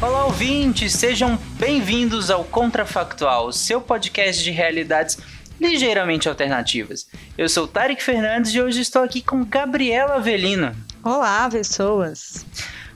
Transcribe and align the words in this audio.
Olá, 0.00 0.26
ouvintes! 0.26 0.92
Sejam 0.92 1.36
bem-vindos 1.58 2.30
ao 2.30 2.44
Contrafactual, 2.44 3.52
seu 3.52 3.80
podcast 3.80 4.44
de 4.44 4.52
realidades 4.52 5.18
ligeiramente 5.60 6.28
alternativas. 6.28 7.08
Eu 7.36 7.48
sou 7.48 7.66
Tarek 7.66 8.00
Fernandes 8.02 8.54
e 8.54 8.60
hoje 8.60 8.80
estou 8.80 9.02
aqui 9.02 9.20
com 9.20 9.44
Gabriela 9.44 10.14
Avelino. 10.14 10.72
Olá, 11.02 11.48
pessoas! 11.50 12.46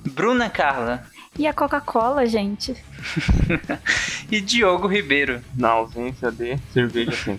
Bruna 0.05 0.51
Carla. 0.51 1.05
E 1.39 1.47
a 1.47 1.53
Coca-Cola, 1.53 2.27
gente? 2.27 2.77
e 4.31 4.41
Diogo 4.41 4.87
Ribeiro. 4.87 5.43
Na 5.57 5.71
ausência 5.71 6.31
de 6.31 6.59
cerveja, 6.73 7.13
sim. 7.13 7.39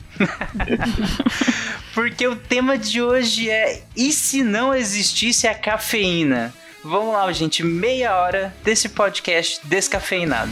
Porque 1.94 2.28
o 2.28 2.36
tema 2.36 2.78
de 2.78 3.02
hoje 3.02 3.50
é 3.50 3.84
E 3.96 4.12
se 4.12 4.44
não 4.44 4.74
existisse 4.74 5.48
a 5.48 5.54
cafeína? 5.54 6.54
Vamos 6.84 7.14
lá, 7.14 7.32
gente, 7.32 7.64
meia 7.64 8.18
hora 8.18 8.54
desse 8.64 8.90
podcast 8.90 9.62
descafeinado. 9.66 10.52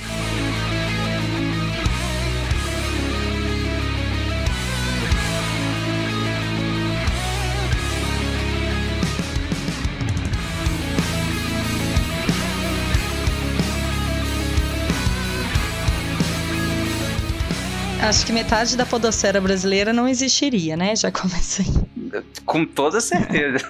Acho 18.01 18.25
que 18.25 18.33
metade 18.33 18.75
da 18.75 18.85
podosfera 18.85 19.39
brasileira 19.39 19.93
não 19.93 20.07
existiria, 20.07 20.75
né? 20.75 20.95
Já 20.95 21.09
começa 21.11 21.61
aí. 21.61 22.23
Com 22.45 22.65
toda 22.65 22.99
certeza. 22.99 23.65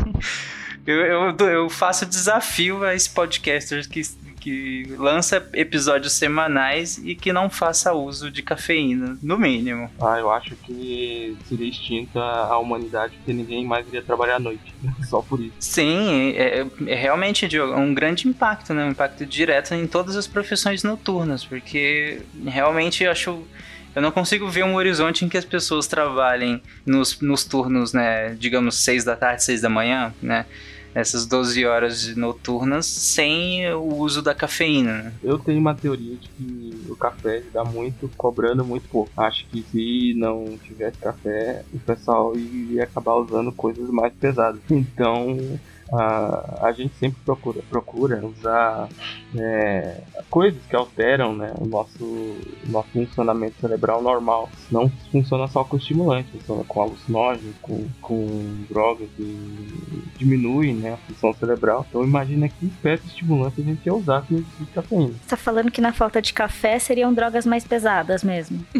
eu, 0.86 0.96
eu, 0.96 1.36
eu, 1.48 1.70
faço 1.70 2.06
desafio 2.06 2.82
a 2.82 2.94
esse 2.94 3.10
podcasters 3.10 3.86
que, 3.86 4.02
que 4.42 4.92
lança 4.98 5.48
episódios 5.52 6.14
semanais 6.14 6.98
e 6.98 7.14
que 7.14 7.32
não 7.32 7.48
faça 7.48 7.92
uso 7.92 8.28
de 8.28 8.42
cafeína, 8.42 9.16
no 9.22 9.38
mínimo. 9.38 9.88
Ah, 10.00 10.18
eu 10.18 10.32
acho 10.32 10.56
que 10.56 11.36
seria 11.46 11.68
extinta 11.68 12.18
a 12.20 12.58
humanidade 12.58 13.14
porque 13.16 13.32
ninguém 13.32 13.64
mais 13.64 13.86
iria 13.86 14.02
trabalhar 14.02 14.36
à 14.36 14.40
noite. 14.40 14.74
Só 15.08 15.22
por 15.22 15.38
isso. 15.38 15.54
Sim, 15.60 16.32
é, 16.36 16.66
é 16.86 16.94
realmente 16.96 17.48
um 17.60 17.94
grande 17.94 18.26
impacto, 18.26 18.74
né? 18.74 18.84
Um 18.84 18.90
impacto 18.90 19.24
direto 19.24 19.74
em 19.74 19.86
todas 19.86 20.16
as 20.16 20.26
profissões 20.26 20.82
noturnas, 20.82 21.44
porque 21.44 22.22
realmente 22.44 23.04
eu 23.04 23.12
acho 23.12 23.46
eu 23.94 24.00
não 24.00 24.10
consigo 24.10 24.48
ver 24.48 24.64
um 24.64 24.74
horizonte 24.74 25.24
em 25.24 25.28
que 25.28 25.36
as 25.36 25.44
pessoas 25.44 25.86
trabalhem 25.86 26.62
nos, 26.84 27.20
nos 27.20 27.44
turnos, 27.44 27.92
né, 27.92 28.34
digamos, 28.38 28.76
6 28.76 29.04
da 29.04 29.14
tarde, 29.14 29.44
6 29.44 29.60
da 29.60 29.68
manhã, 29.68 30.14
né, 30.22 30.46
essas 30.94 31.26
12 31.26 31.64
horas 31.64 32.14
noturnas 32.16 32.86
sem 32.86 33.72
o 33.74 33.96
uso 33.96 34.22
da 34.22 34.34
cafeína. 34.34 35.02
Né? 35.02 35.12
Eu 35.22 35.38
tenho 35.38 35.58
uma 35.58 35.74
teoria 35.74 36.16
de 36.16 36.28
que 36.28 36.84
o 36.88 36.96
café 36.96 37.42
dá 37.52 37.64
muito 37.64 38.10
cobrando 38.16 38.64
muito 38.64 38.88
pouco. 38.88 39.10
Acho 39.16 39.46
que 39.46 39.62
se 39.70 40.14
não 40.14 40.58
tivesse 40.62 40.98
café, 40.98 41.64
o 41.72 41.78
pessoal 41.78 42.36
iria 42.36 42.84
acabar 42.84 43.14
usando 43.14 43.52
coisas 43.52 43.88
mais 43.90 44.12
pesadas. 44.14 44.60
Então, 44.92 45.58
a, 45.92 46.68
a 46.68 46.72
gente 46.72 46.94
sempre 46.96 47.20
procura, 47.24 47.60
procura 47.68 48.24
usar 48.24 48.88
é, 49.36 50.00
coisas 50.30 50.60
que 50.68 50.74
alteram 50.74 51.36
né, 51.36 51.52
o 51.58 51.66
nosso, 51.66 52.36
nosso 52.68 52.88
funcionamento 52.88 53.54
cerebral 53.60 54.02
normal. 54.02 54.50
Não 54.70 54.90
funciona 55.10 55.46
só 55.48 55.62
com 55.64 55.76
estimulante, 55.76 56.30
funciona 56.32 56.64
com 56.64 56.82
alucinógenos, 56.82 57.54
com, 57.60 57.86
com 58.00 58.64
drogas 58.70 59.08
que 59.16 60.12
diminuem 60.18 60.74
né, 60.74 60.94
a 60.94 60.96
função 60.96 61.34
cerebral. 61.34 61.86
Então 61.88 62.02
imagina 62.02 62.48
que 62.48 62.66
espécie 62.66 63.02
de 63.04 63.10
estimulante 63.10 63.60
a 63.60 63.64
gente 63.64 63.84
ia 63.84 63.94
usar 63.94 64.22
se 64.22 64.32
não 64.32 64.40
existisse 64.40 64.70
cafeína. 64.72 65.14
Você 65.22 65.28
tá 65.28 65.36
falando 65.36 65.70
que 65.70 65.80
na 65.80 65.92
falta 65.92 66.22
de 66.22 66.32
café 66.32 66.78
seriam 66.78 67.12
drogas 67.12 67.44
mais 67.44 67.64
pesadas 67.64 68.24
mesmo? 68.24 68.64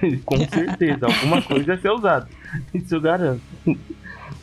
Sim, 0.00 0.18
com 0.26 0.36
certeza, 0.48 1.06
alguma 1.06 1.42
coisa 1.42 1.74
ia 1.74 1.80
ser 1.80 1.90
usada. 1.90 2.28
Isso 2.74 2.94
eu 2.94 3.00
garanto. 3.00 3.42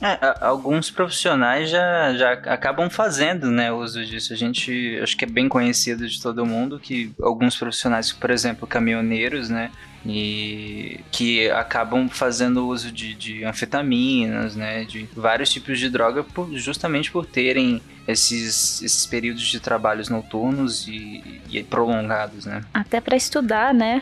É, 0.01 0.17
alguns 0.39 0.89
profissionais 0.89 1.69
já, 1.69 2.13
já 2.13 2.31
acabam 2.31 2.89
fazendo 2.89 3.51
né, 3.51 3.71
uso 3.71 4.05
disso. 4.05 4.31
A 4.31 4.35
gente 4.35 4.97
acho 5.03 5.17
que 5.17 5.25
é 5.25 5.27
bem 5.27 5.49
conhecido 5.49 6.07
de 6.07 6.21
todo 6.21 6.45
mundo 6.45 6.79
que 6.79 7.11
alguns 7.21 7.57
profissionais, 7.57 8.11
por 8.11 8.31
exemplo, 8.31 8.65
caminhoneiros, 8.65 9.49
né? 9.49 9.71
E 10.05 11.01
que 11.11 11.49
acabam 11.51 12.07
fazendo 12.09 12.65
uso 12.67 12.91
de, 12.91 13.13
de 13.13 13.43
anfetaminas, 13.43 14.55
né? 14.55 14.85
De 14.85 15.07
vários 15.15 15.49
tipos 15.49 15.77
de 15.77 15.89
droga 15.89 16.23
por, 16.23 16.49
justamente 16.53 17.11
por 17.11 17.25
terem 17.25 17.81
esses, 18.07 18.81
esses 18.81 19.05
períodos 19.05 19.43
de 19.43 19.59
trabalhos 19.59 20.09
noturnos 20.09 20.87
e, 20.87 21.41
e 21.49 21.63
prolongados, 21.63 22.45
né? 22.45 22.61
Até 22.73 22.99
para 23.01 23.15
estudar, 23.15 23.73
né? 23.73 24.01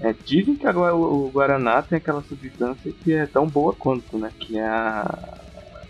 É, 0.00 0.14
dizem 0.24 0.56
que 0.56 0.66
agora 0.66 0.94
o 0.94 1.30
Guaraná 1.30 1.80
tem 1.80 1.96
aquela 1.96 2.22
substância 2.22 2.92
que 3.02 3.12
é 3.12 3.26
tão 3.26 3.46
boa 3.46 3.72
quanto, 3.72 4.18
né? 4.18 4.30
Que 4.38 4.58
é 4.58 4.66
a 4.66 5.45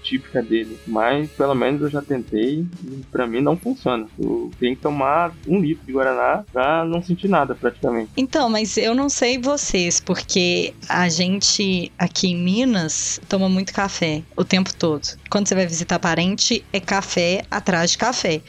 típica 0.06 0.42
dele. 0.42 0.78
Mas 0.86 1.30
pelo 1.30 1.54
menos 1.54 1.82
eu 1.82 1.90
já 1.90 2.00
tentei 2.00 2.64
e 2.84 3.04
pra 3.10 3.26
mim 3.26 3.40
não 3.40 3.56
funciona. 3.56 4.06
Eu 4.18 4.50
tenho 4.58 4.76
que 4.76 4.82
tomar 4.82 5.34
um 5.46 5.60
litro 5.60 5.84
de 5.84 5.92
Guaraná 5.92 6.44
pra 6.52 6.84
não 6.84 7.02
sentir 7.02 7.28
nada 7.28 7.54
praticamente. 7.54 8.10
Então, 8.16 8.48
mas 8.48 8.76
eu 8.76 8.94
não 8.94 9.08
sei 9.08 9.38
vocês, 9.38 10.00
porque 10.00 10.72
a 10.88 11.08
gente 11.08 11.90
aqui 11.98 12.28
em 12.28 12.36
Minas 12.36 13.20
toma 13.28 13.48
muito 13.48 13.72
café 13.72 14.22
o 14.36 14.44
tempo 14.44 14.72
todo. 14.74 15.06
Quando 15.28 15.48
você 15.48 15.54
vai 15.54 15.66
visitar 15.66 15.98
parente, 15.98 16.64
é 16.72 16.78
café 16.78 17.42
atrás 17.50 17.90
de 17.90 17.98
café. 17.98 18.40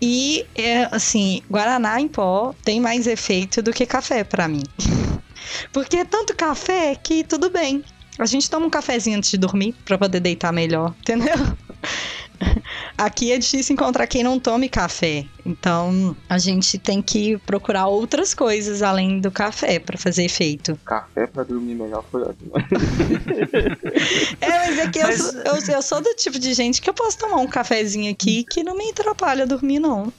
E, 0.00 0.46
é, 0.54 0.88
assim, 0.92 1.42
Guaraná 1.50 2.00
em 2.00 2.06
pó 2.06 2.54
tem 2.64 2.80
mais 2.80 3.06
efeito 3.06 3.60
do 3.60 3.72
que 3.72 3.84
café 3.84 4.22
para 4.22 4.46
mim. 4.46 4.62
Porque 5.72 5.96
é 5.96 6.04
tanto 6.04 6.36
café 6.36 6.94
que 6.94 7.24
tudo 7.24 7.50
bem. 7.50 7.82
A 8.18 8.26
gente 8.26 8.50
toma 8.50 8.66
um 8.66 8.70
cafezinho 8.70 9.16
antes 9.16 9.30
de 9.30 9.38
dormir 9.38 9.74
para 9.84 9.96
poder 9.96 10.20
deitar 10.20 10.52
melhor, 10.52 10.94
entendeu? 11.00 11.36
Aqui 12.96 13.32
é 13.32 13.38
difícil 13.38 13.74
encontrar 13.74 14.06
quem 14.06 14.22
não 14.22 14.38
tome 14.38 14.68
café. 14.68 15.24
Então, 15.44 16.16
a 16.28 16.38
gente 16.38 16.78
tem 16.78 17.02
que 17.02 17.36
procurar 17.38 17.86
outras 17.86 18.34
coisas 18.34 18.82
além 18.82 19.20
do 19.20 19.30
café 19.30 19.78
para 19.78 19.96
fazer 19.96 20.24
efeito. 20.24 20.78
Café 20.84 21.26
para 21.26 21.44
dormir 21.44 21.74
melhor 21.74 22.04
foi 22.10 22.22
ótimo. 22.22 22.52
é, 24.40 24.48
mas 24.48 24.78
é 24.78 24.88
que 24.88 25.02
mas... 25.02 25.34
Eu, 25.34 25.42
eu, 25.42 25.74
eu, 25.74 25.82
sou 25.82 26.00
do 26.00 26.14
tipo 26.14 26.38
de 26.38 26.54
gente 26.54 26.80
que 26.80 26.88
eu 26.88 26.94
posso 26.94 27.18
tomar 27.18 27.36
um 27.36 27.46
cafezinho 27.46 28.10
aqui 28.10 28.44
que 28.44 28.62
não 28.62 28.76
me 28.76 28.90
atrapalha 28.90 29.46
dormir, 29.46 29.80
não. 29.80 30.12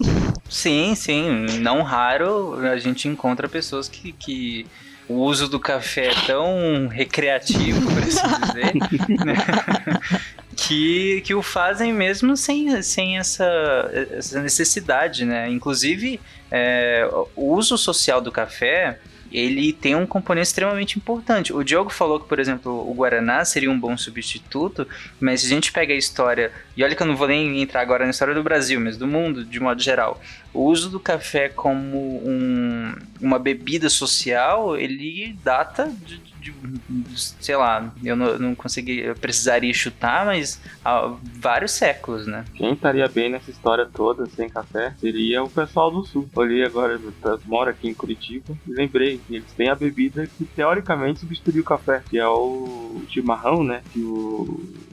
Sim, 0.50 0.96
sim. 0.96 1.46
Não 1.60 1.84
raro 1.84 2.56
a 2.68 2.78
gente 2.78 3.08
encontra 3.08 3.48
pessoas 3.48 3.88
que, 3.88 4.12
que 4.12 4.66
o 5.10 5.16
uso 5.16 5.50
do 5.50 5.60
café 5.60 6.12
é 6.12 6.26
tão 6.28 6.88
recreativo, 6.88 7.82
por 7.92 8.04
assim 8.04 8.28
dizer, 8.46 9.26
né? 9.26 10.00
que, 10.56 11.22
que 11.22 11.34
o 11.34 11.42
fazem 11.42 11.92
mesmo 11.92 12.38
sem, 12.38 12.82
sem 12.84 13.18
essa, 13.18 13.90
essa 14.12 14.40
necessidade, 14.42 15.26
né? 15.26 15.50
Inclusive, 15.50 16.22
é, 16.52 17.10
o 17.36 17.56
uso 17.56 17.76
social 17.76 18.22
do 18.22 18.32
café 18.32 19.00
ele 19.32 19.72
tem 19.72 19.96
um 19.96 20.06
componente 20.06 20.48
extremamente 20.48 20.98
importante. 20.98 21.54
O 21.54 21.64
Diogo 21.64 21.90
falou 21.90 22.20
que, 22.20 22.28
por 22.28 22.40
exemplo, 22.40 22.90
o 22.90 22.94
Guaraná 22.94 23.46
seria 23.46 23.70
um 23.70 23.80
bom 23.80 23.96
substituto, 23.96 24.88
mas 25.20 25.42
se 25.42 25.48
a 25.48 25.50
gente 25.50 25.72
pega 25.72 25.94
a 25.94 25.98
história 25.98 26.52
e 26.76 26.84
olha 26.84 26.96
que 26.96 27.02
eu 27.02 27.08
não 27.08 27.16
vou 27.16 27.28
nem 27.28 27.62
entrar 27.62 27.82
agora 27.82 28.06
na 28.06 28.12
história 28.12 28.34
do 28.34 28.44
Brasil, 28.44 28.80
mas 28.80 28.98
do 28.98 29.08
mundo 29.08 29.46
de 29.46 29.60
modo 29.60 29.82
geral, 29.82 30.20
o 30.54 30.64
uso 30.64 30.90
do 30.90 31.00
café 31.00 31.50
como 31.50 31.98
um, 31.98 32.96
uma 33.22 33.38
bebida 33.38 33.90
social, 33.90 34.76
ele 34.76 35.38
data 35.44 35.92
de, 36.06 36.18
de, 36.18 36.52
de 36.52 37.22
sei 37.40 37.56
lá, 37.56 37.94
eu 38.04 38.16
não, 38.16 38.40
não 38.40 38.56
consegui, 38.56 39.00
eu 39.00 39.16
precisaria 39.16 39.74
chutar, 39.74 40.26
mas 40.26 40.60
há 40.84 41.14
vários 41.40 41.72
séculos, 41.72 42.26
né? 42.26 42.46
Quem 42.56 42.74
estaria 42.74 43.08
bem 43.08 43.30
nessa 43.30 43.52
história 43.52 43.86
toda 43.86 44.26
sem 44.28 44.50
café 44.50 44.94
seria 45.00 45.44
o 45.44 45.50
pessoal 45.50 45.92
do 45.92 46.04
sul. 46.06 46.28
Olhei 46.36 46.64
agora, 46.64 46.94
eu 46.94 47.42
moro 47.46 47.70
aqui 47.70 47.88
em 47.88 47.94
Curitiba 47.94 48.58
e 48.68 48.72
lembrei 48.72 49.20
que 49.28 49.36
eles 49.36 49.52
têm 49.54 49.70
a 49.70 49.76
bebida 49.76 50.28
que 50.28 50.46
teoricamente 50.46 51.20
substituiu 51.20 51.62
o 51.62 51.66
café, 51.66 52.02
que 52.10 52.18
é 52.18 52.28
o 52.28 53.02
chimarrão, 53.10 53.64
né? 53.64 53.82
Que 53.94 54.00
o 54.00 54.89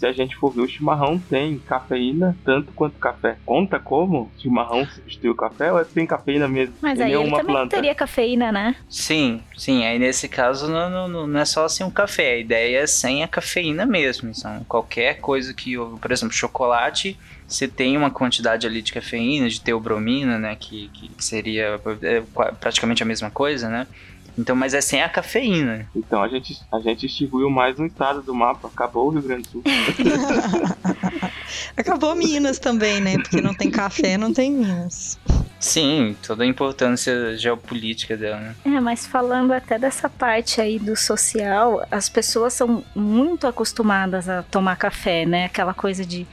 se 0.00 0.06
a 0.06 0.12
gente 0.12 0.34
for 0.34 0.50
ver, 0.50 0.62
o 0.62 0.66
chimarrão 0.66 1.18
tem 1.18 1.58
cafeína 1.58 2.34
tanto 2.42 2.72
quanto 2.72 2.98
café. 2.98 3.36
Conta 3.44 3.78
como 3.78 4.32
chimarrão 4.38 4.86
substitui 4.86 5.28
o 5.28 5.34
café 5.34 5.70
ou 5.70 5.78
é 5.78 5.84
sem 5.84 6.06
cafeína 6.06 6.48
mesmo? 6.48 6.74
Mas 6.80 6.98
E 6.98 7.02
aí 7.02 7.10
nem 7.12 7.20
ele 7.20 7.28
uma 7.28 7.36
também 7.36 7.54
planta. 7.54 7.76
teria 7.76 7.94
cafeína, 7.94 8.50
né? 8.50 8.74
Sim, 8.88 9.42
sim. 9.58 9.84
Aí 9.84 9.98
nesse 9.98 10.26
caso 10.26 10.68
não, 10.68 11.06
não, 11.06 11.26
não 11.26 11.38
é 11.40 11.44
só 11.44 11.68
sem 11.68 11.86
o 11.86 11.90
café. 11.90 12.32
A 12.32 12.38
ideia 12.38 12.78
é 12.78 12.86
sem 12.86 13.22
a 13.22 13.28
cafeína 13.28 13.84
mesmo. 13.84 14.30
Então, 14.34 14.64
qualquer 14.66 15.20
coisa 15.20 15.52
que, 15.52 15.76
por 15.76 16.10
exemplo, 16.10 16.34
chocolate, 16.34 17.14
você 17.46 17.68
tem 17.68 17.94
uma 17.94 18.10
quantidade 18.10 18.66
ali 18.66 18.80
de 18.80 18.94
cafeína, 18.94 19.50
de 19.50 19.60
teobromina, 19.60 20.38
né? 20.38 20.56
Que, 20.58 20.88
que 20.94 21.10
seria 21.22 21.78
é, 22.00 22.22
praticamente 22.58 23.02
a 23.02 23.06
mesma 23.06 23.30
coisa, 23.30 23.68
né? 23.68 23.86
Então, 24.38 24.56
mas 24.56 24.74
é 24.74 24.80
sem 24.80 25.02
a 25.02 25.08
cafeína. 25.08 25.86
Então 25.94 26.22
a 26.22 26.28
gente, 26.28 26.60
a 26.72 26.80
gente 26.80 27.06
distribuiu 27.06 27.50
mais 27.50 27.78
um 27.78 27.86
estado 27.86 28.22
do 28.22 28.34
mapa. 28.34 28.68
Acabou 28.68 29.06
o 29.06 29.10
Rio 29.10 29.22
Grande 29.22 29.48
do 29.48 29.50
Sul. 29.50 29.62
Acabou 31.76 32.14
Minas 32.14 32.58
também, 32.58 33.00
né? 33.00 33.18
Porque 33.18 33.40
não 33.40 33.54
tem 33.54 33.70
café, 33.70 34.16
não 34.16 34.32
tem 34.32 34.52
Minas. 34.52 35.18
Sim, 35.58 36.16
toda 36.26 36.42
a 36.42 36.46
importância 36.46 37.36
geopolítica 37.36 38.16
dela, 38.16 38.38
né? 38.38 38.54
É, 38.64 38.80
mas 38.80 39.06
falando 39.06 39.52
até 39.52 39.78
dessa 39.78 40.08
parte 40.08 40.60
aí 40.60 40.78
do 40.78 40.96
social, 40.96 41.86
as 41.90 42.08
pessoas 42.08 42.54
são 42.54 42.82
muito 42.94 43.46
acostumadas 43.46 44.28
a 44.28 44.42
tomar 44.42 44.76
café, 44.76 45.26
né? 45.26 45.44
Aquela 45.44 45.74
coisa 45.74 46.04
de 46.04 46.26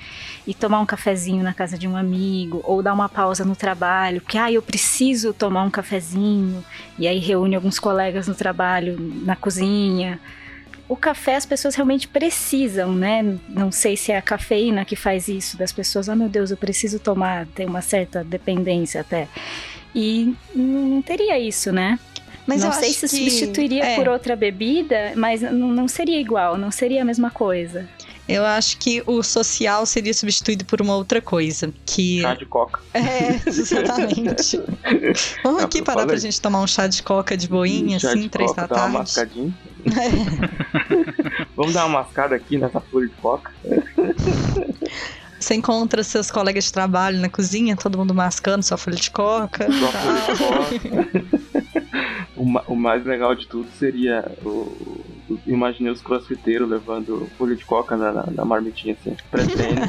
ir 0.47 0.53
tomar 0.53 0.79
um 0.79 0.85
cafezinho 0.85 1.43
na 1.43 1.53
casa 1.53 1.77
de 1.77 1.87
um 1.87 1.97
amigo, 1.97 2.61
ou 2.63 2.81
dar 2.81 2.93
uma 2.93 3.09
pausa 3.09 3.43
no 3.43 3.55
trabalho, 3.55 4.21
porque, 4.21 4.37
ah, 4.37 4.49
eu 4.51 4.61
preciso 4.61 5.33
tomar 5.33 5.63
um 5.63 5.69
cafezinho, 5.69 6.63
e 6.97 7.05
aí 7.05 7.19
reúne 7.19 7.55
alguns 7.55 7.77
colegas 7.77 8.27
no 8.27 8.33
trabalho, 8.33 8.95
na 9.23 9.35
cozinha. 9.35 10.19
O 10.87 10.95
café 10.95 11.35
as 11.35 11.45
pessoas 11.45 11.75
realmente 11.75 12.07
precisam, 12.07 12.93
né? 12.93 13.37
Não 13.49 13.73
sei 13.73 13.97
se 13.97 14.13
é 14.13 14.17
a 14.17 14.21
cafeína 14.21 14.85
que 14.85 14.95
faz 14.95 15.27
isso, 15.27 15.57
das 15.57 15.73
pessoas, 15.73 16.07
ah, 16.07 16.15
meu 16.15 16.29
Deus, 16.29 16.49
eu 16.49 16.55
preciso 16.55 16.97
tomar, 16.97 17.45
tem 17.47 17.65
uma 17.65 17.81
certa 17.81 18.23
dependência 18.23 19.01
até. 19.01 19.27
E 19.93 20.33
não 20.55 21.01
teria 21.01 21.37
isso, 21.37 21.73
né? 21.73 21.99
Mas 22.45 22.61
não 22.61 22.67
eu 22.69 22.73
sei 22.73 22.93
se 22.93 23.01
que- 23.01 23.07
substituiria 23.09 23.83
é. 23.83 23.95
por 23.95 24.07
outra 24.07 24.33
bebida, 24.33 25.11
mas 25.17 25.41
não, 25.41 25.67
não 25.67 25.87
seria 25.89 26.17
igual, 26.21 26.57
não 26.57 26.71
seria 26.71 27.01
a 27.01 27.05
mesma 27.05 27.29
coisa. 27.29 27.85
Eu 28.27 28.45
acho 28.45 28.77
que 28.77 29.01
o 29.05 29.23
social 29.23 29.85
seria 29.85 30.13
substituído 30.13 30.65
por 30.65 30.81
uma 30.81 30.95
outra 30.95 31.21
coisa. 31.21 31.73
Que. 31.85 32.21
Chá 32.21 32.33
de 32.35 32.45
coca. 32.45 32.81
É, 32.93 33.39
exatamente. 33.47 34.61
Vamos 35.43 35.61
É 35.61 35.65
aqui 35.65 35.81
parar 35.81 36.05
pra 36.05 36.17
gente 36.17 36.39
tomar 36.41 36.61
um 36.61 36.67
chá 36.67 36.87
de 36.87 37.01
coca 37.03 37.37
de 37.37 37.47
boinha, 37.47 37.97
assim, 37.97 38.21
de 38.21 38.29
três 38.29 38.49
coca, 38.51 38.67
da 38.67 38.67
dar 38.67 38.75
uma 38.75 38.81
tarde. 38.81 38.97
mascadinha. 38.97 39.53
Vamos 41.55 41.73
dar 41.73 41.85
uma 41.85 41.99
mascada 42.03 42.35
aqui 42.35 42.57
nessa 42.57 42.81
folha 42.81 43.07
de 43.07 43.13
coca. 43.15 43.51
Você 45.39 45.53
encontra 45.53 46.03
seus 46.03 46.31
colegas 46.31 46.65
de 46.65 46.73
trabalho 46.73 47.19
na 47.19 47.29
cozinha, 47.29 47.75
todo 47.77 47.97
mundo 47.97 48.13
mascando 48.13 48.63
sua 48.63 48.75
folha 48.77 48.97
de 48.97 49.09
coca. 49.11 49.67
Tal. 49.67 50.35
folha 50.35 50.79
de 50.79 50.89
coca. 50.89 51.25
o, 52.35 52.43
ma- 52.45 52.63
o 52.67 52.75
mais 52.75 53.05
legal 53.05 53.35
de 53.35 53.47
tudo 53.47 53.67
seria 53.77 54.29
o- 54.43 54.96
Imaginei 55.45 55.91
os 55.91 56.01
crossfiteiros 56.01 56.69
levando 56.69 57.29
folha 57.37 57.55
de 57.55 57.65
coca 57.65 57.97
na, 57.97 58.11
na, 58.11 58.25
na 58.31 58.45
marmitinha 58.45 58.95
assim, 58.99 59.15
pré-treino. 59.29 59.81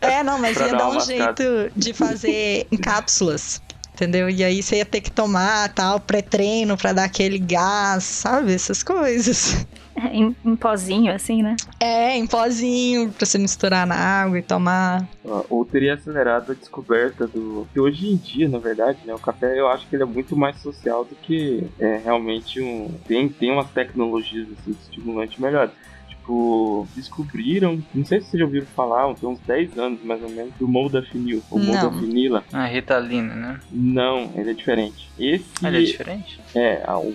É, 0.00 0.22
não, 0.22 0.38
mas 0.38 0.56
ia 0.58 0.68
dar 0.68 0.88
um 0.90 1.00
jeito 1.00 1.42
de 1.76 1.92
fazer 1.92 2.66
em 2.70 2.76
cápsulas. 2.76 3.60
Entendeu? 3.94 4.30
E 4.30 4.44
aí 4.44 4.62
você 4.62 4.76
ia 4.76 4.86
ter 4.86 5.00
que 5.00 5.10
tomar 5.10 5.72
tal 5.74 5.98
pré-treino 5.98 6.76
pra 6.76 6.92
dar 6.92 7.04
aquele 7.04 7.38
gás, 7.38 8.04
sabe? 8.04 8.54
Essas 8.54 8.82
coisas. 8.82 9.66
Em, 10.12 10.34
em 10.44 10.56
pozinho, 10.56 11.12
assim, 11.12 11.42
né? 11.42 11.56
É, 11.80 12.16
em 12.16 12.26
pozinho, 12.26 13.10
pra 13.12 13.26
você 13.26 13.38
misturar 13.38 13.86
na 13.86 13.94
água 13.96 14.38
e 14.38 14.42
tomar. 14.42 15.06
Ou 15.50 15.64
teria 15.64 15.94
acelerado 15.94 16.52
a 16.52 16.54
descoberta 16.54 17.26
do. 17.26 17.66
Que 17.72 17.80
hoje 17.80 18.08
em 18.08 18.16
dia, 18.16 18.48
na 18.48 18.58
verdade, 18.58 18.98
né? 19.04 19.14
O 19.14 19.18
café 19.18 19.58
eu 19.58 19.68
acho 19.68 19.86
que 19.88 19.96
ele 19.96 20.02
é 20.02 20.06
muito 20.06 20.36
mais 20.36 20.56
social 20.60 21.04
do 21.04 21.14
que 21.16 21.64
é 21.78 22.00
realmente 22.04 22.60
um. 22.60 22.90
Tem, 23.06 23.28
tem 23.28 23.50
umas 23.52 23.70
tecnologias 23.70 24.46
assim, 24.52 24.72
de 24.72 24.78
estimulante 24.82 25.40
melhores. 25.40 25.72
Tipo, 26.08 26.86
descobriram, 26.94 27.82
não 27.94 28.04
sei 28.04 28.20
se 28.20 28.28
vocês 28.28 28.40
já 28.40 28.44
ouviram 28.44 28.66
falar, 28.66 29.14
tem 29.14 29.26
uns 29.28 29.38
10 29.40 29.78
anos 29.78 30.02
mais 30.04 30.22
ou 30.22 30.28
menos, 30.28 30.52
do 30.58 30.68
modafinil, 30.68 31.42
ou 31.50 31.58
Não. 31.58 31.66
modafinila. 31.68 32.44
A 32.52 32.66
Ritalina, 32.66 33.34
né? 33.34 33.60
Não, 33.72 34.30
ele 34.34 34.50
é 34.50 34.54
diferente. 34.54 35.08
Esse 35.18 35.46
Ah, 35.62 35.68
Ele 35.68 35.78
é 35.78 35.82
diferente? 35.82 36.38
é, 36.54 36.82
o- 36.90 37.14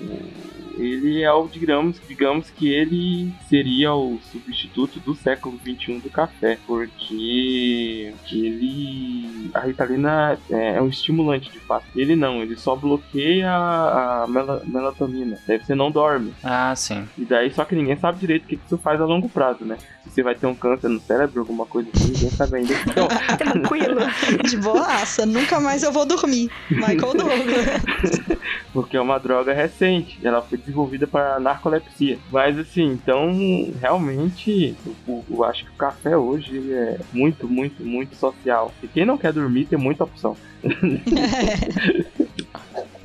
ele 0.77 1.21
é 1.21 1.31
o, 1.31 1.47
digamos, 1.47 1.97
digamos 2.07 2.49
que 2.49 2.69
ele 2.73 3.31
seria 3.49 3.93
o 3.93 4.19
substituto 4.31 4.99
do 4.99 5.13
século 5.15 5.59
XXI 5.63 5.99
do 5.99 6.09
café, 6.09 6.57
porque 6.65 8.13
ele, 8.31 9.49
a 9.53 9.59
Ritalina 9.61 10.37
é, 10.49 10.75
é 10.77 10.81
um 10.81 10.87
estimulante 10.87 11.51
de 11.51 11.59
fato. 11.59 11.85
Ele 11.95 12.15
não, 12.15 12.41
ele 12.41 12.55
só 12.55 12.75
bloqueia 12.75 13.49
a, 13.51 14.23
a 14.23 14.27
mela- 14.27 14.61
melatonina, 14.65 15.37
daí 15.47 15.59
você 15.59 15.75
não 15.75 15.91
dorme. 15.91 16.33
Ah, 16.43 16.73
sim. 16.75 17.07
E 17.17 17.25
daí 17.25 17.51
só 17.51 17.65
que 17.65 17.75
ninguém 17.75 17.97
sabe 17.97 18.19
direito 18.19 18.43
o 18.43 18.47
que 18.47 18.57
que 18.57 18.65
isso 18.67 18.77
faz 18.77 19.01
a 19.01 19.05
longo 19.05 19.27
prazo, 19.27 19.65
né? 19.65 19.77
Se 20.03 20.09
você 20.11 20.23
vai 20.23 20.35
ter 20.35 20.45
um 20.45 20.53
câncer 20.53 20.87
no 20.89 20.99
cérebro, 20.99 21.39
alguma 21.41 21.65
coisa 21.65 21.89
assim, 21.95 22.11
ninguém 22.11 22.29
sabe 22.29 22.57
ainda. 22.57 22.73
Então, 22.87 23.07
Tranquilo. 23.37 24.01
De 24.47 24.57
boaça, 24.57 25.25
nunca 25.25 25.59
mais 25.59 25.81
eu 25.83 25.91
vou 25.91 26.05
dormir. 26.05 26.51
Michael 26.69 26.97
Douglas. 27.13 27.65
porque 28.73 28.95
é 28.97 29.01
uma 29.01 29.17
droga 29.19 29.53
recente. 29.53 30.19
Ela 30.23 30.41
foi 30.41 30.57
desenvolvida 30.65 31.05
para 31.05 31.39
narcolepsia. 31.39 32.17
Mas 32.31 32.57
assim, 32.57 32.85
então 32.85 33.31
realmente 33.79 34.75
eu, 35.07 35.23
eu 35.29 35.43
acho 35.43 35.65
que 35.65 35.71
o 35.71 35.75
café 35.75 36.17
hoje 36.17 36.71
é 36.71 36.99
muito, 37.11 37.47
muito, 37.47 37.83
muito 37.83 38.15
social. 38.15 38.73
E 38.81 38.87
quem 38.87 39.05
não 39.05 39.17
quer 39.17 39.33
dormir 39.33 39.65
tem 39.65 39.77
muita 39.77 40.03
opção. 40.03 40.35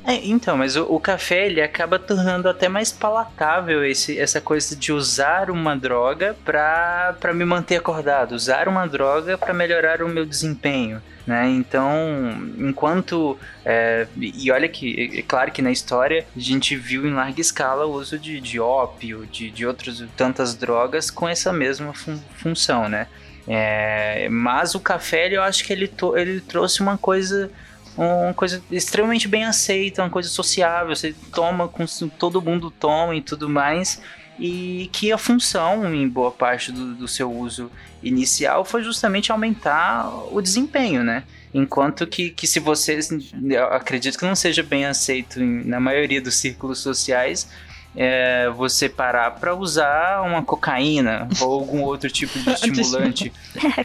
É, 0.09 0.15
então, 0.25 0.57
mas 0.57 0.75
o, 0.75 0.85
o 0.85 0.99
café 0.99 1.45
ele 1.45 1.61
acaba 1.61 1.99
tornando 1.99 2.49
até 2.49 2.67
mais 2.67 2.91
palatável 2.91 3.85
esse, 3.85 4.17
essa 4.19 4.41
coisa 4.41 4.75
de 4.75 4.91
usar 4.91 5.51
uma 5.51 5.75
droga 5.77 6.35
pra 6.43 7.15
me 7.31 7.45
manter 7.45 7.75
acordado, 7.75 8.31
usar 8.31 8.67
uma 8.67 8.87
droga 8.87 9.37
pra 9.37 9.53
melhorar 9.53 10.01
o 10.01 10.09
meu 10.09 10.25
desempenho. 10.25 10.99
Né? 11.27 11.47
Então, 11.49 11.95
enquanto. 12.57 13.37
é, 13.63 14.07
e 14.17 14.51
olha 14.51 14.67
que, 14.67 15.19
é 15.19 15.21
claro 15.21 15.51
que 15.51 15.61
na 15.61 15.69
história 15.69 16.25
a 16.35 16.39
gente 16.39 16.75
viu 16.75 17.05
em 17.05 17.13
larga 17.13 17.39
escala 17.39 17.85
o 17.85 17.91
uso 17.91 18.17
de, 18.17 18.41
de 18.41 18.59
ópio, 18.59 19.27
de, 19.31 19.51
de 19.51 19.63
outras 19.63 20.03
tantas 20.17 20.55
drogas 20.55 21.11
com 21.11 21.29
essa 21.29 21.53
mesma 21.53 21.93
fun- 21.93 22.19
função, 22.37 22.89
né? 22.89 23.05
É, 23.47 24.27
mas 24.31 24.73
o 24.73 24.79
café, 24.79 25.27
eu 25.31 25.43
acho 25.43 25.63
que 25.63 25.71
ele, 25.71 25.91
ele 26.15 26.41
trouxe 26.41 26.81
uma 26.81 26.97
coisa 26.97 27.51
uma 27.97 28.33
coisa 28.33 28.61
extremamente 28.71 29.27
bem 29.27 29.45
aceita, 29.45 30.03
uma 30.03 30.09
coisa 30.09 30.29
sociável, 30.29 30.95
você 30.95 31.13
toma, 31.33 31.67
com, 31.67 31.85
todo 32.17 32.41
mundo 32.41 32.71
toma 32.71 33.15
e 33.15 33.21
tudo 33.21 33.49
mais, 33.49 34.01
e 34.39 34.89
que 34.93 35.11
a 35.11 35.17
função, 35.17 35.93
em 35.93 36.07
boa 36.07 36.31
parte 36.31 36.71
do, 36.71 36.95
do 36.95 37.07
seu 37.07 37.29
uso 37.31 37.69
inicial, 38.01 38.63
foi 38.63 38.81
justamente 38.83 39.31
aumentar 39.31 40.09
o 40.31 40.41
desempenho, 40.41 41.03
né? 41.03 41.23
Enquanto 41.53 42.07
que, 42.07 42.29
que 42.29 42.47
se 42.47 42.59
você, 42.59 42.99
eu 43.49 43.65
acredito 43.65 44.17
que 44.17 44.25
não 44.25 44.35
seja 44.35 44.63
bem 44.63 44.85
aceito 44.85 45.41
em- 45.41 45.65
na 45.65 45.79
maioria 45.79 46.21
dos 46.21 46.35
círculos 46.35 46.79
sociais, 46.79 47.49
é, 47.95 48.49
você 48.51 48.87
parar 48.87 49.31
para 49.31 49.53
usar 49.55 50.21
uma 50.21 50.43
cocaína 50.43 51.27
ou 51.41 51.51
algum 51.59 51.81
outro 51.81 52.09
tipo 52.09 52.37
de 52.39 52.49
estimulante, 52.53 53.33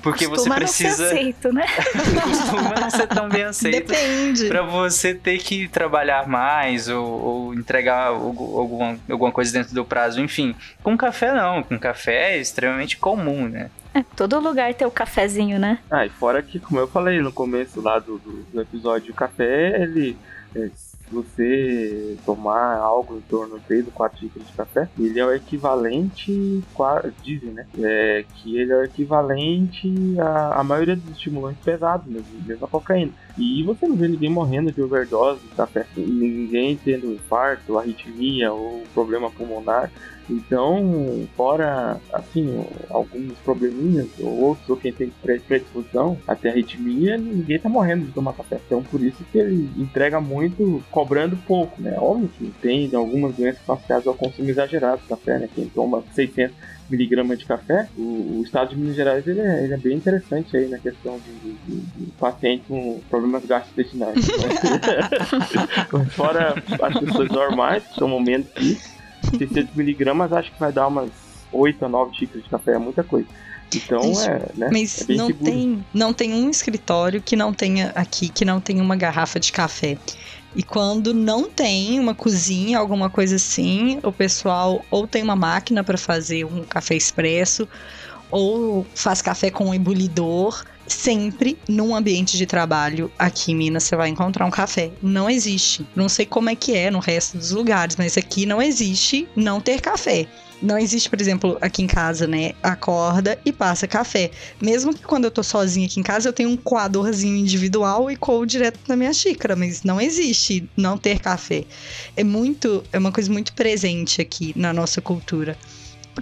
porque 0.02 0.26
você 0.26 0.36
Costuma 0.36 0.54
precisa 0.56 0.88
não 0.90 0.96
ser 0.96 1.04
aceito, 1.18 1.52
né? 1.52 1.64
costuma 2.22 2.74
não 2.80 2.90
ser 2.90 3.06
tão 3.08 3.28
bem 3.28 3.42
aceito 3.44 3.86
Depende. 3.92 4.48
Pra 4.48 4.62
você 4.62 5.14
ter 5.14 5.38
que 5.38 5.68
trabalhar 5.68 6.26
mais 6.28 6.88
ou, 6.88 7.04
ou 7.06 7.54
entregar 7.54 8.08
algu- 8.08 8.58
alguma, 8.58 8.98
alguma 9.10 9.32
coisa 9.32 9.52
dentro 9.52 9.74
do 9.74 9.84
prazo, 9.84 10.20
enfim. 10.20 10.54
Com 10.82 10.96
café 10.96 11.32
não, 11.32 11.62
com 11.62 11.78
café 11.78 12.34
é 12.34 12.38
extremamente 12.38 12.96
comum, 12.96 13.48
né? 13.48 13.70
É, 13.94 14.02
todo 14.16 14.38
lugar 14.40 14.74
tem 14.74 14.86
o 14.86 14.90
cafezinho, 14.90 15.58
né? 15.58 15.78
Ah, 15.90 16.04
e 16.04 16.08
fora 16.10 16.42
que, 16.42 16.58
como 16.58 16.80
eu 16.80 16.88
falei 16.88 17.20
no 17.20 17.32
começo 17.32 17.80
lá 17.80 17.98
do, 18.00 18.18
do, 18.18 18.42
do 18.52 18.60
episódio, 18.60 19.12
o 19.12 19.14
café, 19.16 19.80
ele. 19.82 20.16
é, 20.54 20.68
você 21.14 22.16
tomar 22.24 22.76
algo 22.78 23.16
em 23.16 23.20
torno 23.22 23.58
de 23.58 23.64
3 23.64 23.86
ou 23.86 23.92
4 23.92 24.18
xícaras 24.18 24.48
de 24.48 24.54
café, 24.54 24.88
ele 24.98 25.18
é 25.18 25.24
o 25.24 25.32
equivalente, 25.32 26.62
dizem, 27.22 27.52
né? 27.52 27.66
É, 27.78 28.24
que 28.34 28.58
ele 28.58 28.72
é 28.72 28.76
o 28.76 28.84
equivalente 28.84 29.94
à, 30.18 30.60
à 30.60 30.64
maioria 30.64 30.96
dos 30.96 31.10
estimulantes 31.10 31.62
pesados, 31.62 32.06
mesmo, 32.06 32.28
mesmo 32.44 32.64
a 32.64 32.68
cocaína. 32.68 33.12
E 33.36 33.62
você 33.64 33.86
não 33.88 33.96
vê 33.96 34.06
ninguém 34.06 34.30
morrendo 34.30 34.70
de 34.70 34.80
overdose 34.80 35.40
de 35.40 35.48
café, 35.56 35.84
ninguém 35.96 36.76
tendo 36.76 37.12
infarto, 37.12 37.76
arritmia 37.78 38.52
ou 38.52 38.84
problema 38.94 39.30
pulmonar. 39.30 39.90
Então, 40.30 41.26
fora, 41.36 42.00
assim, 42.12 42.64
alguns 42.88 43.34
probleminhas, 43.44 44.08
ou 44.20 44.40
outros, 44.40 44.70
ou 44.70 44.76
quem 44.76 44.92
tem 44.92 45.12
pre- 45.22 45.40
predisposição 45.40 46.16
até 46.26 46.48
arritmia, 46.50 47.18
ninguém 47.18 47.58
tá 47.58 47.68
morrendo 47.68 48.06
de 48.06 48.12
tomar 48.12 48.32
café. 48.32 48.58
Então, 48.64 48.82
por 48.82 49.02
isso 49.02 49.22
que 49.30 49.36
ele 49.36 49.68
entrega 49.76 50.20
muito, 50.20 50.82
cobrando 50.90 51.36
pouco, 51.46 51.82
né? 51.82 51.96
Óbvio 51.98 52.30
que 52.38 52.50
tem 52.62 52.88
algumas 52.94 53.34
doenças 53.34 53.60
associadas 53.68 54.06
ao 54.06 54.14
consumo 54.14 54.48
exagerado 54.48 55.02
de 55.02 55.08
café, 55.08 55.38
né? 55.38 55.48
Quem 55.54 55.66
toma 55.66 56.02
600 56.14 56.54
miligramas 56.88 57.38
de 57.38 57.44
café, 57.44 57.88
o, 57.96 58.38
o 58.38 58.42
estado 58.44 58.70
de 58.70 58.76
Minas 58.76 58.96
Gerais 58.96 59.26
ele 59.26 59.40
é, 59.40 59.64
ele 59.64 59.74
é 59.74 59.76
bem 59.76 59.96
interessante 59.96 60.56
aí 60.56 60.68
na 60.68 60.78
questão 60.78 61.18
de, 61.18 61.32
de, 61.32 61.80
de, 61.80 62.12
paciente 62.12 62.64
com 62.68 63.00
problemas 63.08 63.44
gastrointestinais. 63.44 64.16
Né? 64.16 66.06
Fora 66.10 66.54
as 66.82 66.98
pessoas 67.00 67.28
normais, 67.30 67.84
que 67.84 67.94
tomam 67.96 68.20
menos 68.20 68.48
que 68.48 68.72
isso, 68.72 68.94
600 69.38 69.74
miligramas 69.74 70.32
acho 70.32 70.52
que 70.52 70.60
vai 70.60 70.72
dar 70.72 70.88
umas 70.88 71.10
8 71.52 71.84
a 71.84 71.88
9 71.88 72.16
xícaras 72.16 72.44
de 72.44 72.50
café, 72.50 72.72
é 72.72 72.78
muita 72.78 73.02
coisa. 73.02 73.28
Então 73.74 74.12
Isso. 74.12 74.28
é, 74.28 74.40
né? 74.54 74.68
Mas 74.72 75.08
é 75.08 75.14
não 75.14 75.26
seguro. 75.26 75.44
tem, 75.44 75.84
não 75.92 76.12
tem 76.12 76.34
um 76.34 76.50
escritório 76.50 77.20
que 77.20 77.34
não 77.34 77.52
tenha 77.52 77.90
aqui 77.94 78.28
que 78.28 78.44
não 78.44 78.60
tenha 78.60 78.82
uma 78.82 78.96
garrafa 78.96 79.40
de 79.40 79.52
café. 79.52 79.96
E 80.54 80.62
quando 80.62 81.12
não 81.12 81.50
tem 81.50 81.98
uma 81.98 82.14
cozinha, 82.14 82.78
alguma 82.78 83.10
coisa 83.10 83.36
assim, 83.36 83.98
o 84.02 84.12
pessoal 84.12 84.84
ou 84.90 85.06
tem 85.06 85.22
uma 85.22 85.34
máquina 85.34 85.82
para 85.82 85.98
fazer 85.98 86.44
um 86.44 86.62
café 86.62 86.94
expresso, 86.94 87.68
ou 88.30 88.86
faz 88.94 89.20
café 89.20 89.50
com 89.50 89.66
um 89.66 89.74
ebulidor. 89.74 90.64
Sempre 90.86 91.58
num 91.66 91.96
ambiente 91.96 92.36
de 92.36 92.44
trabalho 92.44 93.10
aqui 93.18 93.52
em 93.52 93.56
Minas 93.56 93.84
você 93.84 93.96
vai 93.96 94.10
encontrar 94.10 94.44
um 94.44 94.50
café. 94.50 94.90
Não 95.02 95.30
existe. 95.30 95.86
Não 95.96 96.08
sei 96.08 96.26
como 96.26 96.50
é 96.50 96.54
que 96.54 96.76
é 96.76 96.90
no 96.90 96.98
resto 96.98 97.38
dos 97.38 97.52
lugares, 97.52 97.96
mas 97.96 98.18
aqui 98.18 98.44
não 98.44 98.60
existe 98.60 99.26
não 99.34 99.60
ter 99.60 99.80
café. 99.80 100.26
Não 100.62 100.78
existe, 100.78 101.10
por 101.10 101.20
exemplo, 101.20 101.58
aqui 101.60 101.82
em 101.82 101.86
casa, 101.86 102.26
né? 102.26 102.52
Acorda 102.62 103.38
e 103.44 103.52
passa 103.52 103.86
café. 103.86 104.30
Mesmo 104.62 104.94
que 104.94 105.02
quando 105.02 105.24
eu 105.24 105.30
tô 105.30 105.42
sozinha 105.42 105.86
aqui 105.86 106.00
em 106.00 106.02
casa, 106.02 106.28
eu 106.28 106.32
tenho 106.32 106.48
um 106.48 106.56
coadorzinho 106.56 107.36
individual 107.36 108.10
e 108.10 108.16
coo 108.16 108.46
direto 108.46 108.80
na 108.88 108.96
minha 108.96 109.12
xícara, 109.12 109.54
mas 109.54 109.82
não 109.82 110.00
existe 110.00 110.68
não 110.76 110.96
ter 110.96 111.20
café. 111.20 111.64
É 112.16 112.24
muito, 112.24 112.82
é 112.92 112.98
uma 112.98 113.12
coisa 113.12 113.30
muito 113.30 113.52
presente 113.52 114.22
aqui 114.22 114.52
na 114.56 114.72
nossa 114.72 115.02
cultura. 115.02 115.58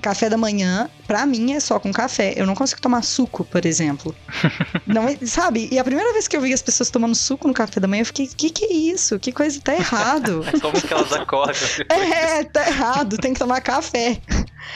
Café 0.01 0.29
da 0.31 0.37
manhã, 0.37 0.89
pra 1.07 1.27
mim, 1.27 1.53
é 1.53 1.61
só 1.61 1.79
com 1.79 1.93
café. 1.93 2.35
Eu 2.37 2.47
não 2.47 2.55
consigo 2.55 2.81
tomar 2.81 3.03
suco, 3.03 3.45
por 3.45 3.65
exemplo. 3.67 4.15
não, 4.87 5.09
é- 5.09 5.17
sabe? 5.27 5.69
E 5.71 5.79
a 5.79 5.85
primeira 5.85 6.13
vez 6.13 6.27
que 6.27 6.37
eu 6.37 6.41
vi 6.41 6.53
as 6.53 6.63
pessoas 6.63 6.91
tomando 6.91 7.15
suco 7.15 7.47
no 7.47 7.55
café 7.55 7.79
da 7.79 7.87
manhã, 7.89 8.03
eu 8.03 8.07
fiquei, 8.07 8.27
que 8.27 8.51
que 8.51 8.65
é 8.65 8.73
isso? 8.73 9.19
Que 9.19 9.33
coisa 9.33 9.61
tá 9.61 9.75
errado. 9.75 10.45
Como 10.61 10.81
que 10.81 10.93
elas 10.93 11.13
acordam? 11.13 11.55
é, 11.89 12.45
tá 12.45 12.67
errado, 12.67 13.19
tem 13.19 13.33
que 13.33 13.39
tomar 13.39 13.61
café. 13.61 14.21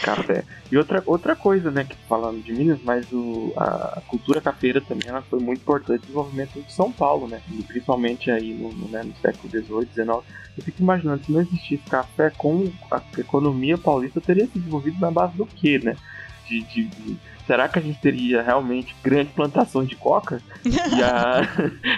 Café. 0.02 0.44
E 0.70 0.76
outra, 0.76 1.02
outra 1.06 1.36
coisa, 1.36 1.70
né, 1.70 1.84
que 1.84 1.96
falando 2.08 2.42
de 2.42 2.52
Minas, 2.52 2.80
mas 2.82 3.06
o, 3.12 3.52
a 3.56 4.02
cultura 4.08 4.40
cafeira 4.40 4.80
também 4.80 5.08
ela 5.08 5.22
foi 5.22 5.38
muito 5.38 5.60
importante 5.60 6.00
no 6.00 6.06
desenvolvimento 6.06 6.60
de 6.60 6.72
São 6.72 6.90
Paulo, 6.90 7.28
né? 7.28 7.40
E 7.52 7.62
principalmente 7.62 8.30
aí 8.30 8.52
no, 8.52 8.72
no, 8.72 8.88
né, 8.88 9.02
no 9.02 9.14
século 9.16 9.48
XVIII, 9.48 9.88
XIX. 9.94 10.24
Eu 10.56 10.64
fico 10.64 10.82
imaginando, 10.82 11.22
se 11.24 11.32
não 11.32 11.40
existisse 11.40 11.82
café, 11.84 12.30
como 12.36 12.72
a 12.90 13.02
economia 13.18 13.76
paulista 13.76 14.20
teria 14.20 14.46
se 14.46 14.58
desenvolvido 14.58 14.98
na 15.00 15.10
base 15.10 15.36
do 15.36 15.46
quê, 15.46 15.78
né? 15.78 15.96
De, 16.48 16.60
de- 16.62 16.84
de- 16.84 17.16
será 17.46 17.68
que 17.68 17.78
a 17.78 17.82
gente 17.82 18.00
teria 18.00 18.42
realmente 18.42 18.94
grandes 19.04 19.32
plantações 19.32 19.88
de 19.88 19.94
coca 19.96 20.40
e, 20.64 21.02
a, 21.02 21.42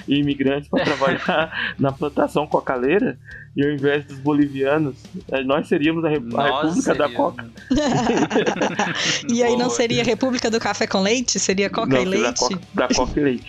e 0.06 0.16
imigrantes 0.20 0.68
para 0.68 0.84
trabalhar 0.84 1.74
na 1.78 1.90
plantação 1.92 2.46
cocaleira? 2.46 3.18
E 3.56 3.64
ao 3.64 3.70
invés 3.72 4.04
dos 4.04 4.18
bolivianos, 4.18 4.94
eh, 5.32 5.42
nós 5.42 5.66
seríamos 5.66 6.04
a, 6.04 6.08
Re- 6.10 6.16
a 6.16 6.20
Nós 6.20 6.76
República 6.76 6.94
da. 6.94 7.08
Coca. 7.08 7.48
E 9.32 9.42
aí 9.42 9.56
não 9.56 9.68
seria 9.68 10.04
República 10.04 10.48
do 10.50 10.60
Café 10.60 10.86
com 10.86 11.00
Leite? 11.00 11.40
Seria 11.40 11.68
Coca 11.68 11.88
Não, 11.94 12.02
e 12.02 12.04
da 12.04 12.10
Leite? 12.10 12.38
Coca, 12.38 12.60
da 12.74 12.88
Coca 12.88 13.18
e 13.18 13.22
Leite. 13.24 13.46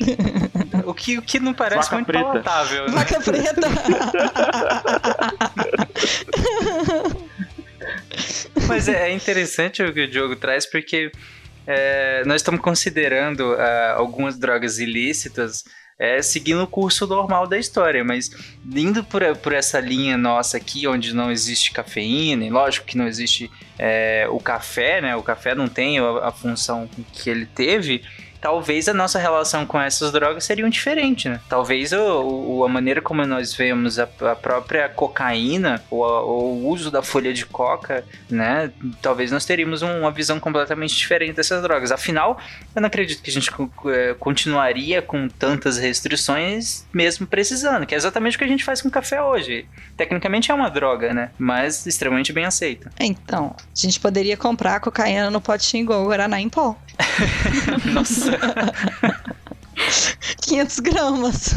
O 0.85 0.93
que, 0.95 1.17
o 1.17 1.21
que 1.21 1.39
não 1.39 1.53
parece 1.53 1.83
Vaca 1.91 1.95
muito 1.95 2.07
preta. 2.07 2.25
palatável, 2.25 2.85
né? 2.87 2.91
Vaca 2.91 3.19
preta. 3.21 3.61
Mas 8.69 8.88
é 8.88 9.09
é 9.09 9.13
interessante 9.13 9.81
o 9.81 9.91
que 9.91 10.03
o 10.03 10.07
Diogo 10.07 10.35
traz, 10.35 10.65
porque 10.65 11.11
é, 11.65 12.23
nós 12.25 12.38
estamos 12.38 12.61
considerando 12.61 13.53
ah, 13.53 13.95
algumas 13.97 14.38
drogas 14.38 14.79
ilícitas 14.79 15.63
é, 15.99 16.21
seguindo 16.21 16.63
o 16.63 16.67
curso 16.67 17.05
normal 17.05 17.45
da 17.45 17.57
história, 17.57 18.05
mas 18.05 18.31
indo 18.73 19.03
por, 19.03 19.21
por 19.38 19.51
essa 19.51 19.81
linha 19.81 20.17
nossa 20.17 20.55
aqui, 20.55 20.88
onde 20.88 21.13
não 21.13 21.29
existe 21.29 21.73
cafeína, 21.73 22.45
e 22.45 22.49
lógico 22.49 22.85
que 22.85 22.97
não 22.97 23.05
existe 23.05 23.51
é, 23.77 24.25
o 24.29 24.39
café, 24.39 25.01
né? 25.01 25.15
O 25.17 25.21
café 25.21 25.53
não 25.53 25.67
tem 25.67 25.99
a, 25.99 26.27
a 26.27 26.31
função 26.31 26.89
que 27.11 27.29
ele 27.29 27.45
teve. 27.45 28.01
Talvez 28.41 28.88
a 28.88 28.93
nossa 28.93 29.19
relação 29.19 29.65
com 29.65 29.79
essas 29.79 30.12
drogas 30.12 30.43
seria 30.46 30.67
diferente, 30.69 31.27
né? 31.27 31.39
Talvez 31.50 31.91
o, 31.91 31.98
o- 32.58 32.63
a 32.63 32.69
maneira 32.69 33.01
como 33.01 33.25
nós 33.25 33.53
vemos 33.53 34.00
a, 34.00 34.03
a 34.31 34.36
própria 34.36 34.88
cocaína 34.89 35.84
ou, 35.89 36.05
a- 36.05 36.22
ou 36.22 36.53
o 36.55 36.67
uso 36.69 36.89
da 36.89 37.01
folha 37.01 37.34
de 37.34 37.46
coca 37.46 38.05
né? 38.29 38.72
Talvez 39.01 39.31
nós 39.31 39.46
teríamos 39.46 39.81
um- 39.81 40.00
uma 40.01 40.12
visão 40.12 40.39
completamente 40.39 40.96
diferente 40.96 41.34
dessas 41.34 41.62
drogas. 41.62 41.91
Afinal, 41.91 42.39
eu 42.75 42.81
não 42.81 42.88
acredito 42.88 43.22
que 43.22 43.29
a 43.29 43.34
gente 43.34 43.51
eh, 43.88 44.15
continuaria 44.19 45.01
com 45.01 45.27
tantas 45.27 45.77
restrições, 45.77 46.86
mesmo 46.93 47.25
precisando, 47.27 47.86
que 47.86 47.93
é 47.93 47.98
exatamente 47.98 48.36
o 48.36 48.39
que 48.39 48.46
a 48.46 48.48
gente 48.48 48.63
faz 48.63 48.81
com 48.81 48.89
café 48.89 49.22
hoje. 49.22 49.65
Tecnicamente 49.98 50.51
é 50.51 50.53
uma 50.53 50.69
droga, 50.69 51.13
né? 51.13 51.31
Mas 51.38 51.86
extremamente 51.86 52.31
bem 52.31 52.46
aceita. 52.46 52.89
Então, 53.00 53.55
a 53.58 53.79
gente 53.79 54.00
poderia 54.00 54.38
comprar 54.38 54.75
a 54.75 54.79
cocaína 54.79 55.29
no 55.29 55.41
potinho 55.41 55.84
igual 55.84 56.03
o 56.03 56.08
Guaraná 56.08 56.39
em 56.39 56.50
pó. 56.50 56.75
Nossa. 57.93 58.28
500 60.45 60.81
gramas. 60.81 61.55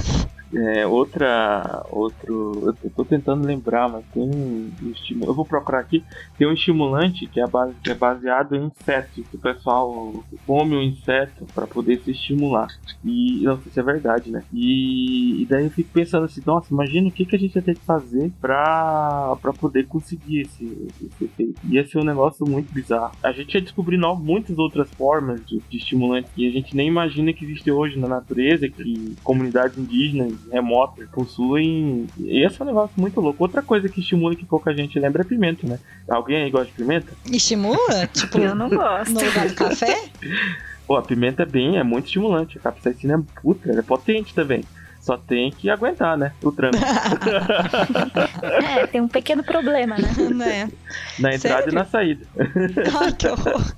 É, 0.55 0.87
outra. 0.87 1.83
Outro. 1.91 2.75
Eu 2.85 2.91
tô 2.91 3.05
tentando 3.05 3.47
lembrar, 3.47 3.89
mas 3.89 4.05
tem 4.13 4.23
um 4.23 4.71
estimulante. 4.91 5.29
Eu 5.29 5.35
vou 5.35 5.47
procurar 5.47 5.81
aqui. 5.81 6.05
Tem 6.37 6.47
um 6.47 6.53
estimulante 6.53 7.27
que 7.27 7.41
é, 7.41 7.47
base, 7.47 7.75
que 7.83 7.91
é 7.91 7.95
baseado 7.95 8.55
em 8.55 8.67
insetos. 8.67 9.25
O 9.33 9.39
pessoal 9.39 10.23
come 10.47 10.77
o 10.77 10.83
inseto 10.83 11.47
para 11.55 11.67
poder 11.67 12.01
se 12.05 12.11
estimular. 12.11 12.69
E 13.03 13.41
não 13.45 13.59
sei 13.63 13.73
se 13.73 13.81
é 13.81 13.83
verdade, 13.83 14.31
né? 14.31 14.43
E, 14.53 15.41
e 15.43 15.47
daí 15.47 15.65
eu 15.65 15.71
fico 15.71 15.89
pensando 15.91 16.25
assim, 16.25 16.43
nossa, 16.45 16.73
imagina 16.73 17.09
o 17.09 17.13
que, 17.13 17.25
que 17.25 17.35
a 17.37 17.39
gente 17.39 17.55
ia 17.57 17.63
ter 17.63 17.75
que 17.75 17.85
fazer 17.87 18.31
pra, 18.41 19.35
pra 19.41 19.53
poder 19.55 19.87
conseguir 19.87 20.41
esse, 20.43 20.65
esse 21.03 21.25
efeito. 21.25 21.55
Ia 21.65 21.87
ser 21.87 21.99
um 21.99 22.05
negócio 22.05 22.47
muito 22.47 22.71
bizarro. 22.73 23.13
A 23.23 23.33
gente 23.33 23.55
ia 23.55 23.61
descobrir 23.63 23.97
no- 23.97 24.17
muitas 24.17 24.59
outras 24.59 24.91
formas 24.91 25.45
de, 25.47 25.61
de 25.71 25.79
estimulantes 25.79 26.31
que 26.35 26.47
a 26.47 26.53
gente 26.53 26.77
nem 26.77 26.89
imagina 26.89 27.33
que 27.33 27.45
existe 27.45 27.71
hoje 27.71 27.99
na 27.99 28.07
natureza, 28.07 28.69
que 28.69 29.17
comunidades 29.25 29.79
indígenas 29.79 30.42
remotas 30.51 31.09
possuem. 31.11 32.07
E 32.19 32.45
esse 32.45 32.61
é 32.61 32.65
um 32.65 32.67
negócio 32.67 32.93
muito 32.97 33.21
louco. 33.21 33.43
Outra 33.43 33.63
coisa 33.63 33.89
que 33.89 34.01
estimula 34.01 34.35
que 34.35 34.45
pouca 34.45 34.75
gente 34.75 34.99
lembra 34.99 35.23
é 35.23 35.25
pimenta, 35.25 35.67
né? 35.67 35.79
Alguém 36.09 36.43
aí 36.45 36.51
gosta 36.51 36.67
de 36.67 36.73
pimenta? 36.73 37.13
Estimula? 37.31 38.07
Tipo, 38.13 38.39
Eu 38.39 38.55
não 38.55 38.69
gosto. 38.69 39.13
no 39.13 39.25
lugar 39.25 39.49
do 39.49 39.55
café? 39.55 40.05
Pô, 40.87 40.97
a 40.97 41.03
pimenta 41.03 41.43
é 41.43 41.47
bem, 41.47 41.79
é 41.79 41.83
muito 41.83 42.07
estimulante. 42.07 42.59
A 42.59 42.61
capsaicina 42.61 43.15
é 43.15 43.41
puta, 43.41 43.71
ela 43.71 43.81
é 43.81 43.83
potente 43.83 44.35
também. 44.35 44.65
Só 45.01 45.17
tem 45.17 45.51
que 45.51 45.69
aguentar, 45.69 46.17
né? 46.17 46.33
O 46.43 46.53
tranco. 46.53 46.79
É, 48.43 48.87
tem 48.87 49.01
um 49.01 49.09
pequeno 49.09 49.43
problema, 49.43 49.97
né? 49.97 50.09
né? 50.35 50.71
na 51.19 51.35
entrada 51.35 51.63
Sério? 51.65 51.73
e 51.73 51.75
na 51.75 51.85
saída. 51.85 52.27
Ai, 53.01 53.13
que 53.13 53.27
horror. 53.29 53.75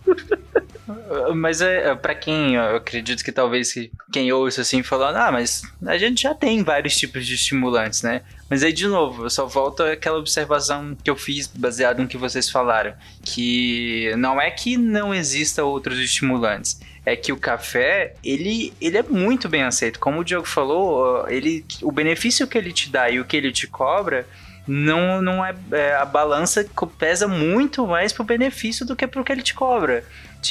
Mas 1.34 1.60
é 1.60 1.94
para 1.94 2.14
quem 2.14 2.56
eu 2.56 2.76
acredito 2.76 3.24
que 3.24 3.32
talvez 3.32 3.72
que- 3.72 3.90
quem 4.12 4.30
ouça 4.32 4.60
assim 4.60 4.82
falando, 4.82 5.16
ah, 5.16 5.32
mas 5.32 5.62
a 5.86 5.96
gente 5.96 6.22
já 6.22 6.34
tem 6.34 6.62
vários 6.62 6.96
tipos 6.96 7.26
de 7.26 7.34
estimulantes, 7.34 8.02
né? 8.02 8.20
Mas 8.50 8.62
aí 8.62 8.72
de 8.72 8.86
novo, 8.86 9.24
eu 9.24 9.30
só 9.30 9.46
volto 9.46 9.82
àquela 9.82 10.18
observação 10.18 10.96
que 11.02 11.08
eu 11.10 11.16
fiz 11.16 11.46
baseado 11.46 12.00
no 12.00 12.06
que 12.08 12.18
vocês 12.18 12.50
falaram, 12.50 12.92
que 13.22 14.12
não 14.18 14.40
é 14.40 14.50
que 14.50 14.76
não 14.76 15.14
exista 15.14 15.64
outros 15.64 15.98
estimulantes, 15.98 16.78
é 17.06 17.16
que 17.16 17.32
o 17.32 17.36
café, 17.36 18.14
ele, 18.22 18.72
ele 18.80 18.98
é 18.98 19.02
muito 19.02 19.48
bem 19.48 19.62
aceito. 19.62 19.98
Como 19.98 20.20
o 20.20 20.24
Diogo 20.24 20.46
falou, 20.46 21.26
ele, 21.28 21.64
o 21.82 21.90
benefício 21.92 22.46
que 22.46 22.56
ele 22.58 22.72
te 22.72 22.90
dá 22.90 23.08
e 23.10 23.20
o 23.20 23.24
que 23.24 23.36
ele 23.36 23.52
te 23.52 23.66
cobra 23.66 24.26
não, 24.66 25.20
não 25.20 25.44
é, 25.44 25.54
é, 25.72 25.94
a 25.94 26.04
balança 26.06 26.66
pesa 26.98 27.28
muito 27.28 27.86
mais 27.86 28.12
pro 28.12 28.24
benefício 28.24 28.86
do 28.86 28.96
que 28.96 29.06
pro 29.06 29.22
que 29.24 29.32
ele 29.32 29.42
te 29.42 29.52
cobra. 29.54 30.04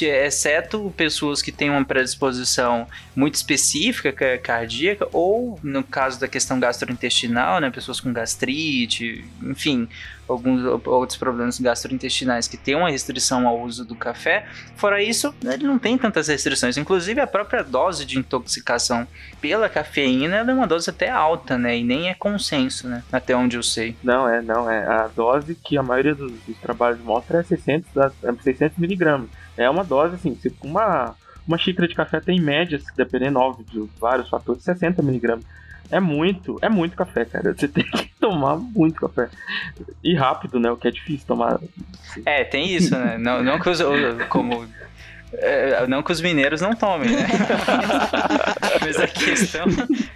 Exceto 0.04 0.92
pessoas 0.96 1.42
que 1.42 1.52
têm 1.52 1.68
uma 1.70 1.84
predisposição 1.84 2.86
muito 3.14 3.34
específica 3.34 4.12
cardíaca, 4.38 5.06
ou 5.12 5.58
no 5.62 5.82
caso 5.84 6.18
da 6.18 6.26
questão 6.26 6.58
gastrointestinal, 6.58 7.60
né, 7.60 7.70
pessoas 7.70 8.00
com 8.00 8.12
gastrite, 8.12 9.24
enfim, 9.42 9.88
alguns 10.26 10.64
outros 10.86 11.18
problemas 11.18 11.60
gastrointestinais 11.60 12.48
que 12.48 12.56
têm 12.56 12.74
uma 12.74 12.88
restrição 12.90 13.46
ao 13.46 13.60
uso 13.60 13.84
do 13.84 13.94
café. 13.94 14.46
Fora 14.76 15.02
isso, 15.02 15.34
ele 15.44 15.64
não 15.64 15.78
tem 15.78 15.98
tantas 15.98 16.28
restrições. 16.28 16.76
Inclusive, 16.78 17.20
a 17.20 17.26
própria 17.26 17.62
dose 17.62 18.06
de 18.06 18.18
intoxicação 18.18 19.06
pela 19.40 19.68
cafeína 19.68 20.36
é 20.36 20.42
uma 20.42 20.66
dose 20.66 20.88
até 20.88 21.10
alta, 21.10 21.58
né? 21.58 21.76
E 21.76 21.84
nem 21.84 22.08
é 22.08 22.14
consenso, 22.14 22.88
né? 22.88 23.02
Até 23.12 23.36
onde 23.36 23.56
eu 23.56 23.62
sei. 23.62 23.94
Não, 24.02 24.26
é, 24.26 24.40
não, 24.40 24.70
é. 24.70 24.86
A 24.86 25.08
dose 25.14 25.54
que 25.54 25.76
a 25.76 25.82
maioria 25.82 26.14
dos, 26.14 26.32
dos 26.32 26.56
trabalhos 26.58 27.00
mostra 27.00 27.40
é 27.40 27.42
600, 27.42 27.96
a- 27.98 28.10
é 28.22 28.32
600 28.42 28.78
miligramas. 28.78 29.28
É 29.56 29.68
uma 29.70 29.84
dose, 29.84 30.16
assim, 30.16 30.36
se 30.40 30.52
uma, 30.62 31.14
uma 31.46 31.58
xícara 31.58 31.86
de 31.88 31.94
café 31.94 32.20
tem 32.20 32.38
em 32.38 32.40
média, 32.40 32.80
dependendo, 32.96 33.38
óbvio, 33.38 33.64
de 33.70 33.90
vários 34.00 34.28
fatores, 34.28 34.62
60 34.62 35.02
miligramas. 35.02 35.44
É 35.90 36.00
muito, 36.00 36.58
é 36.62 36.68
muito 36.68 36.96
café, 36.96 37.24
cara. 37.24 37.54
Você 37.54 37.68
tem 37.68 37.84
que 37.84 38.10
tomar 38.18 38.56
muito 38.56 39.00
café. 39.00 39.28
E 40.02 40.14
rápido, 40.14 40.58
né? 40.58 40.70
O 40.70 40.76
que 40.76 40.88
é 40.88 40.90
difícil 40.90 41.26
tomar. 41.26 41.60
É, 42.24 42.42
tem 42.42 42.74
isso, 42.74 42.96
né? 42.96 43.16
Não, 43.18 43.42
não 43.42 43.58
que 43.60 43.68
os, 43.68 43.78
como 44.28 44.66
é, 45.36 45.86
não 45.86 46.02
que 46.02 46.12
os 46.12 46.20
mineiros 46.20 46.60
não 46.60 46.74
tomem, 46.74 47.10
né? 47.10 47.26
Mas 48.80 48.96
a 48.96 49.06
questão, 49.08 49.66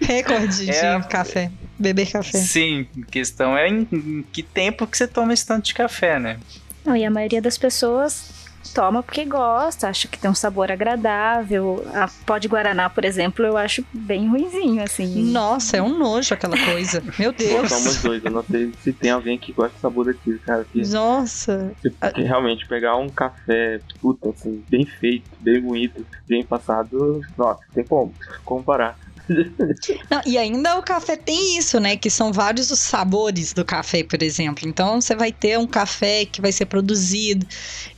Recorde 0.00 0.70
É. 0.70 0.98
de 0.98 1.08
café. 1.08 1.50
Beber 1.78 2.10
café. 2.10 2.38
sim, 2.38 2.88
a 3.02 3.06
questão 3.06 3.56
é 3.56 3.68
em, 3.68 3.86
em 3.92 4.24
que 4.32 4.42
tempo 4.42 4.86
que 4.86 4.96
você 4.98 5.06
toma 5.06 5.32
esse 5.32 5.46
tanto 5.46 5.66
de 5.66 5.74
café, 5.74 6.18
né? 6.18 6.38
Não, 6.84 6.96
e 6.96 7.04
a 7.04 7.10
maioria 7.10 7.40
das 7.40 7.56
pessoas 7.56 8.30
toma 8.72 9.02
porque 9.02 9.24
gosta, 9.24 9.88
acha 9.88 10.08
que 10.08 10.18
tem 10.18 10.30
um 10.30 10.34
sabor 10.34 10.70
agradável. 10.70 11.84
A 11.94 12.08
pó 12.26 12.38
de 12.38 12.48
Guaraná, 12.48 12.88
por 12.88 13.04
exemplo, 13.04 13.44
eu 13.44 13.56
acho 13.56 13.84
bem 13.92 14.28
ruinzinho, 14.28 14.82
assim. 14.82 15.30
Nossa, 15.30 15.76
é 15.76 15.82
um 15.82 15.98
nojo 15.98 16.34
aquela 16.34 16.56
coisa. 16.56 17.02
Meu 17.18 17.32
Pô, 17.32 17.38
Deus. 17.38 17.68
somos 17.68 18.02
dois. 18.02 18.24
Eu 18.24 18.30
não 18.30 18.42
sei 18.42 18.72
se 18.82 18.92
tem 18.92 19.10
alguém 19.10 19.38
que 19.38 19.52
gosta 19.52 19.74
de 19.74 19.80
sabor 19.80 20.06
daquilo, 20.06 20.38
cara. 20.40 20.64
Que, 20.64 20.86
Nossa. 20.88 21.72
que 22.14 22.22
realmente 22.22 22.66
pegar 22.66 22.96
um 22.96 23.08
café, 23.08 23.80
puta, 24.00 24.30
assim, 24.30 24.62
bem 24.68 24.84
feito, 24.84 25.30
bem 25.40 25.60
moído, 25.60 26.06
bem 26.26 26.44
passado, 26.44 27.20
nossa, 27.36 27.60
tem 27.74 27.84
como 27.84 28.12
comparar. 28.44 28.98
Não, 30.10 30.22
e 30.26 30.38
ainda 30.38 30.78
o 30.78 30.82
café 30.82 31.16
tem 31.16 31.58
isso, 31.58 31.78
né? 31.78 31.96
Que 31.96 32.10
são 32.10 32.32
vários 32.32 32.70
os 32.70 32.80
sabores 32.80 33.52
do 33.52 33.64
café, 33.64 34.02
por 34.02 34.22
exemplo. 34.22 34.66
Então 34.68 35.00
você 35.00 35.14
vai 35.14 35.32
ter 35.32 35.58
um 35.58 35.66
café 35.66 36.24
que 36.26 36.40
vai 36.40 36.52
ser 36.52 36.66
produzido 36.66 37.46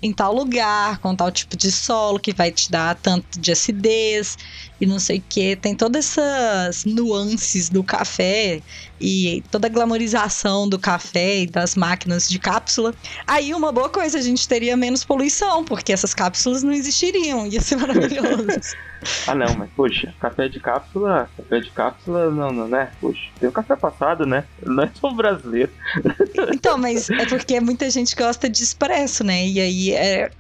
em 0.03 0.13
tal 0.13 0.35
lugar, 0.35 0.99
com 0.99 1.15
tal 1.15 1.31
tipo 1.31 1.57
de 1.57 1.71
solo, 1.71 2.19
que 2.19 2.35
vai 2.35 2.51
te 2.51 2.71
dar 2.71 2.97
tanto 2.97 3.41
de 3.41 3.53
acidez 3.53 4.37
e 4.81 4.87
não 4.87 4.99
sei 4.99 5.19
o 5.19 5.25
que. 5.29 5.57
Tem 5.57 5.75
todas 5.75 6.17
essas 6.17 6.85
nuances 6.85 7.69
do 7.69 7.85
café 7.85 8.61
e 9.01 9.43
toda 9.51 9.67
a 9.67 9.71
glamorização 9.71 10.69
do 10.69 10.79
café 10.79 11.41
e 11.41 11.47
das 11.47 11.75
máquinas 11.75 12.29
de 12.29 12.39
cápsula. 12.39 12.95
Aí 13.27 13.55
uma 13.55 13.73
boa 13.73 13.89
coisa, 13.89 14.19
a 14.19 14.23
gente 14.23 14.49
teria 14.49 14.77
menos 14.77 15.05
poluição, 15.05 15.65
porque 15.65 15.93
essas 15.93 16.15
cápsulas 16.15 16.63
não 16.63 16.73
existiriam. 16.73 17.47
Ia 17.47 17.61
ser 17.61 17.77
maravilhoso. 17.77 18.47
Ah 19.27 19.35
não, 19.35 19.55
mas 19.57 19.71
poxa, 19.75 20.13
café 20.21 20.49
de 20.49 20.61
cápsula, 20.61 21.29
café 21.37 21.61
de 21.61 21.71
cápsula, 21.71 22.31
não, 22.31 22.51
não, 22.51 22.69
né? 22.69 22.91
Poxa, 23.01 23.21
tem 23.39 23.49
o 23.49 23.53
café 23.53 23.75
passado, 23.75 24.27
né? 24.27 24.45
Não 24.63 24.83
é 24.83 24.91
só 24.95 25.11
brasileiro. 25.13 25.73
Então, 26.53 26.77
mas 26.77 27.09
é 27.11 27.27
porque 27.27 27.61
muita 27.61 27.89
gente 27.91 28.15
gosta 28.15 28.49
de 28.49 28.63
expresso, 28.63 29.25
né? 29.25 29.47
E 29.47 29.61
aí, 29.61 29.93
é, 29.93 30.31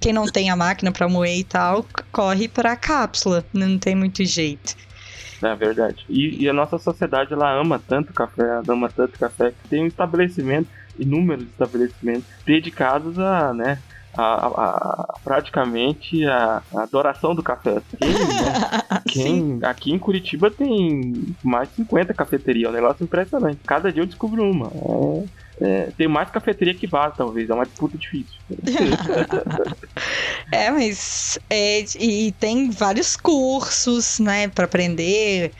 quem 0.00 0.12
não 0.12 0.26
tem 0.26 0.50
a 0.50 0.56
máquina 0.56 0.92
pra 0.92 1.08
moer 1.08 1.38
e 1.38 1.44
tal, 1.44 1.86
corre 2.12 2.48
pra 2.48 2.76
cápsula. 2.76 3.44
Não 3.52 3.77
tem 3.78 3.94
muito 3.94 4.24
jeito. 4.24 4.74
É 5.42 5.54
verdade. 5.54 6.04
E, 6.08 6.42
e 6.44 6.48
a 6.48 6.52
nossa 6.52 6.78
sociedade, 6.78 7.32
ela 7.32 7.52
ama 7.52 7.80
tanto 7.86 8.12
café, 8.12 8.42
ela 8.42 8.64
ama 8.68 8.88
tanto 8.94 9.18
café, 9.18 9.50
que 9.52 9.68
tem 9.68 9.84
um 9.84 9.86
estabelecimento, 9.86 10.68
inúmeros 10.98 11.44
estabelecimentos 11.46 12.24
dedicados 12.44 13.18
a, 13.20 13.54
né, 13.54 13.78
a, 14.16 14.22
a- 14.22 14.48
a- 14.48 15.14
praticamente 15.22 16.24
a, 16.26 16.60
a 16.74 16.82
adoração 16.82 17.36
do 17.36 17.42
café. 17.42 17.80
Quem, 18.00 18.08
né, 18.12 18.52
quem- 19.08 19.58
aqui 19.62 19.92
em 19.92 19.98
Curitiba 19.98 20.50
tem 20.50 21.34
mais 21.42 21.68
de 21.68 21.76
50 21.76 22.12
cafeterias, 22.14 22.66
é 22.66 22.70
um 22.70 22.74
negócio 22.74 23.04
impressionante. 23.04 23.60
Cada 23.64 23.92
dia 23.92 24.02
eu 24.02 24.06
descubro 24.06 24.42
uma. 24.42 24.66
É- 24.66 25.47
é, 25.60 25.90
tem 25.92 26.08
mais 26.08 26.30
cafeteria 26.30 26.74
que 26.78 26.86
bar, 26.86 27.10
talvez, 27.16 27.50
é 27.50 27.54
uma 27.54 27.64
disputa 27.66 27.98
difícil. 27.98 28.38
É, 30.52 30.70
mas. 30.70 31.38
é, 31.50 31.80
e 32.00 32.32
tem 32.32 32.70
vários 32.70 33.16
cursos, 33.16 34.18
né, 34.18 34.48
pra 34.48 34.64
aprender 34.64 35.52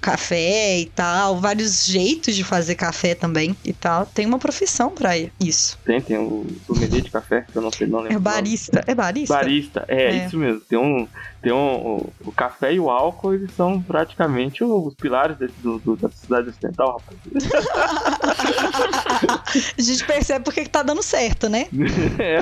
café 0.00 0.80
e 0.80 0.86
tal. 0.86 1.40
Vários 1.40 1.86
jeitos 1.86 2.34
de 2.34 2.44
fazer 2.44 2.74
café 2.74 3.14
também 3.14 3.56
e 3.64 3.72
tal. 3.72 4.06
Tem 4.06 4.26
uma 4.26 4.38
profissão 4.38 4.90
pra 4.90 5.12
isso. 5.40 5.78
Tem, 5.84 6.00
tem 6.00 6.18
o 6.18 6.46
sommelier 6.66 7.02
de 7.02 7.10
café, 7.10 7.44
que 7.50 7.56
eu 7.56 7.62
não 7.62 7.70
sei, 7.70 7.86
não 7.86 8.00
lembro. 8.00 8.16
É 8.16 8.20
barista. 8.20 8.82
É 8.86 8.94
barista? 8.94 9.34
Barista, 9.34 9.84
é, 9.88 10.04
É. 10.18 10.26
isso 10.26 10.36
mesmo. 10.36 10.60
Tem 10.60 10.78
um, 10.78 11.06
tem 11.42 11.52
um, 11.52 11.74
o, 11.76 12.12
o 12.26 12.32
café 12.32 12.72
e 12.74 12.80
o 12.80 12.90
álcool, 12.90 13.34
eles 13.34 13.50
são 13.56 13.80
praticamente 13.82 14.62
os 14.64 14.94
pilares 14.94 15.36
desse- 15.36 15.54
do, 15.62 15.78
do- 15.78 15.96
da 15.96 16.08
sociedade 16.08 16.48
ocidental, 16.50 16.98
rapaz. 17.00 17.18
A 19.78 19.82
gente 19.82 20.04
percebe 20.04 20.44
porque 20.44 20.62
que 20.62 20.68
tá 20.70 20.82
dando 20.82 21.02
certo, 21.02 21.48
né? 21.48 21.66
É. 22.18 22.38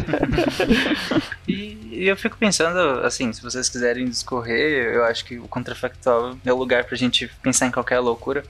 E, 1.48 1.52
e 1.90 2.06
eu 2.08 2.16
fico 2.16 2.36
pensando, 2.38 2.78
assim, 3.04 3.32
se 3.32 3.42
vocês 3.42 3.68
quiserem 3.68 4.04
discorrer, 4.08 4.94
eu 4.94 5.04
acho 5.04 5.24
que 5.24 5.38
o 5.38 5.48
contrafactual 5.48 6.36
é 6.44 6.52
o 6.52 6.56
lugar 6.56 6.84
pra 6.84 6.96
gente 6.96 7.28
pensar 7.42 7.66
em 7.66 7.70
qualquer 7.70 7.98
loucura. 7.98 8.42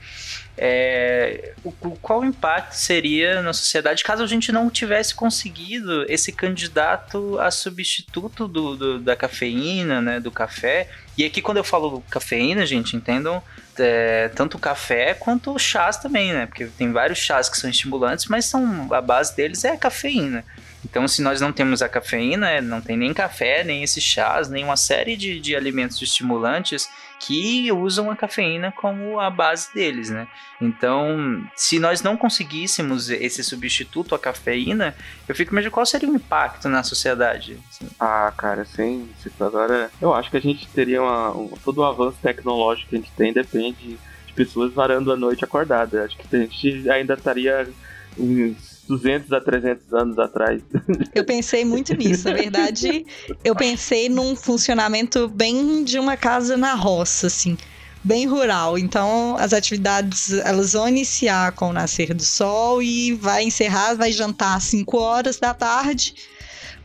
É, 0.57 1.53
o, 1.63 1.69
o- 1.81 1.95
qual 2.01 2.19
o 2.19 2.25
impacto 2.25 2.73
seria 2.73 3.41
na 3.41 3.53
sociedade 3.53 4.03
caso 4.03 4.21
a 4.23 4.27
gente 4.27 4.51
não 4.51 4.69
tivesse 4.69 5.15
conseguido 5.15 6.05
esse 6.07 6.31
candidato 6.31 7.39
a 7.39 7.49
substituto 7.49 8.47
do, 8.47 8.75
do- 8.75 8.99
da 8.99 9.15
cafeína, 9.15 10.01
né, 10.01 10.19
do 10.19 10.29
café? 10.31 10.89
E 11.17 11.25
aqui 11.25 11.41
quando 11.41 11.57
eu 11.57 11.63
falo 11.63 12.01
cafeína, 12.09 12.65
gente, 12.65 12.95
entendam 12.95 13.41
é, 13.79 14.29
tanto 14.35 14.57
o 14.57 14.59
café 14.59 15.13
quanto 15.13 15.53
os 15.55 15.61
chás 15.61 15.97
também, 15.97 16.31
né? 16.33 16.45
Porque 16.45 16.65
tem 16.65 16.91
vários 16.91 17.19
chás 17.19 17.49
que 17.49 17.57
são 17.57 17.69
estimulantes, 17.69 18.25
mas 18.27 18.45
são, 18.45 18.93
a 18.93 19.01
base 19.01 19.35
deles 19.35 19.63
é 19.63 19.71
a 19.71 19.77
cafeína. 19.77 20.43
Então, 20.83 21.07
se 21.07 21.21
nós 21.21 21.39
não 21.39 21.51
temos 21.53 21.81
a 21.81 21.89
cafeína, 21.89 22.49
é, 22.49 22.59
não 22.61 22.81
tem 22.81 22.97
nem 22.97 23.13
café, 23.13 23.63
nem 23.63 23.83
esses 23.83 24.03
chás, 24.03 24.49
nem 24.49 24.63
uma 24.63 24.75
série 24.77 25.15
de, 25.15 25.39
de 25.39 25.55
alimentos 25.55 26.01
estimulantes 26.01 26.89
que 27.19 27.71
usam 27.71 28.09
a 28.09 28.15
cafeína 28.15 28.71
como 28.71 29.19
a 29.19 29.29
base 29.29 29.71
deles, 29.75 30.09
né? 30.09 30.27
Então, 30.59 31.43
se 31.55 31.77
nós 31.77 32.01
não 32.01 32.17
conseguíssemos 32.17 33.09
esse 33.11 33.43
substituto 33.43 34.15
à 34.15 34.19
cafeína, 34.19 34.95
eu 35.27 35.35
fico 35.35 35.51
imaginando 35.51 35.73
qual 35.73 35.85
seria 35.85 36.09
o 36.09 36.15
impacto 36.15 36.67
na 36.67 36.81
sociedade. 36.83 37.59
assim. 37.69 37.87
Ah, 37.99 38.33
cara, 38.35 38.63
isso 38.63 39.31
agora. 39.43 39.91
Eu 40.01 40.13
acho 40.15 40.31
que 40.31 40.37
a 40.37 40.41
gente 40.41 40.67
teria 40.69 41.01
uma, 41.01 41.29
um- 41.37 41.53
todo 41.63 41.77
o 41.79 41.85
avanço 41.85 42.17
tecnológico 42.23 42.89
que 42.89 42.95
a 42.95 42.99
gente 42.99 43.11
tem 43.11 43.31
depende 43.31 43.99
de 44.25 44.33
pessoas 44.33 44.73
varando 44.73 45.11
a 45.11 45.15
noite 45.17 45.43
acordada. 45.45 46.03
Acho 46.05 46.17
que 46.17 46.35
a 46.35 46.39
gente 46.39 46.89
ainda 46.89 47.13
estaria 47.13 47.69
uns 48.17 48.70
200 48.91 49.31
a 49.31 49.39
300 49.39 49.93
anos 49.93 50.19
atrás. 50.19 50.61
Eu 51.15 51.23
pensei 51.23 51.63
muito 51.63 51.95
nisso. 51.95 52.27
Na 52.27 52.35
verdade, 52.35 53.05
eu 53.43 53.55
pensei 53.55 54.09
num 54.09 54.35
funcionamento 54.35 55.27
bem 55.27 55.83
de 55.83 55.97
uma 55.97 56.17
casa 56.17 56.57
na 56.57 56.73
roça, 56.73 57.27
assim, 57.27 57.57
bem 58.03 58.27
rural. 58.27 58.77
Então, 58.77 59.35
as 59.37 59.53
atividades 59.53 60.33
elas 60.33 60.73
vão 60.73 60.87
iniciar 60.87 61.53
com 61.53 61.69
o 61.69 61.73
nascer 61.73 62.13
do 62.13 62.23
sol 62.23 62.81
e 62.81 63.13
vai 63.13 63.43
encerrar, 63.43 63.95
vai 63.95 64.11
jantar 64.11 64.57
às 64.57 64.63
5 64.65 64.97
horas 64.97 65.37
da 65.39 65.53
tarde 65.53 66.13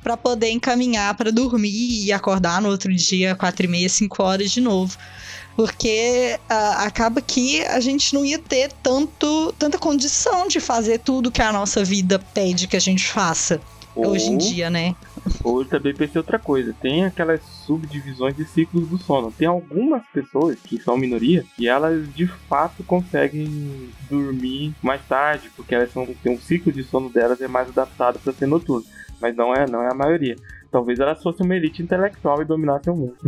para 0.03 0.17
poder 0.17 0.51
encaminhar 0.51 1.17
para 1.17 1.33
dormir 1.33 2.05
e 2.05 2.13
acordar 2.13 2.63
no 2.63 2.69
outro 2.69 2.95
dia, 2.95 3.35
quatro 3.35 3.67
e 3.67 3.69
meia, 3.69 3.89
5 3.89 4.23
horas 4.23 4.53
de 4.53 4.61
novo. 4.61 4.97
Porque 5.57 6.39
ah, 6.49 6.85
acaba 6.85 7.23
que 7.23 7.65
a 7.65 7.81
gente 7.81 8.15
não 8.15 8.25
ia 8.25 8.39
ter 8.39 8.71
tanto, 8.83 9.55
tanta 9.59 9.79
condição 9.79 10.47
de 10.47 10.61
fazer 10.61 10.99
tudo 10.99 11.31
que 11.31 11.41
a 11.41 11.53
nossa 11.53 11.83
vida 11.83 12.19
pede 12.35 12.69
que 12.69 12.77
a 12.77 12.81
gente 12.81 13.09
faça 13.09 13.61
hoje 13.95 14.27
em 14.27 14.33
Ou- 14.33 14.39
dia, 14.39 14.69
né? 14.69 14.95
Ou 15.43 15.63
eu 15.63 15.69
também 15.69 15.95
pensei 15.95 16.19
outra 16.19 16.39
coisa, 16.39 16.75
tem 16.81 17.05
aquelas 17.05 17.41
subdivisões 17.65 18.37
de 18.37 18.45
ciclos 18.45 18.89
do 18.89 18.99
sono. 18.99 19.33
Tem 19.33 19.49
algumas 19.49 20.05
pessoas, 20.13 20.59
que 20.61 20.79
são 20.79 20.97
minoria, 20.97 21.45
que 21.57 21.67
elas 21.67 22.13
de 22.15 22.27
fato 22.49 22.85
conseguem 22.85 23.89
dormir 24.11 24.75
mais 24.83 25.01
tarde, 25.07 25.51
porque 25.57 25.75
elas 25.75 25.91
são, 25.93 26.07
tem 26.23 26.33
um 26.35 26.41
ciclo 26.41 26.71
de 26.73 26.85
sono 26.85 27.09
delas 27.09 27.41
é 27.41 27.49
mais 27.49 27.69
adaptado 27.69 28.19
para 28.19 28.33
ser 28.33 28.47
noturno. 28.47 28.85
Mas 29.21 29.35
não 29.35 29.55
é, 29.55 29.67
não 29.67 29.83
é 29.83 29.91
a 29.91 29.95
maioria. 29.95 30.37
Talvez 30.77 31.01
elas 31.01 31.23
fossem 31.23 31.47
uma 31.47 31.57
elite 31.57 31.83
intelectual 31.83 32.43
e 32.43 32.45
dominassem 32.45 32.93
o 32.93 32.97
mundo. 32.97 33.17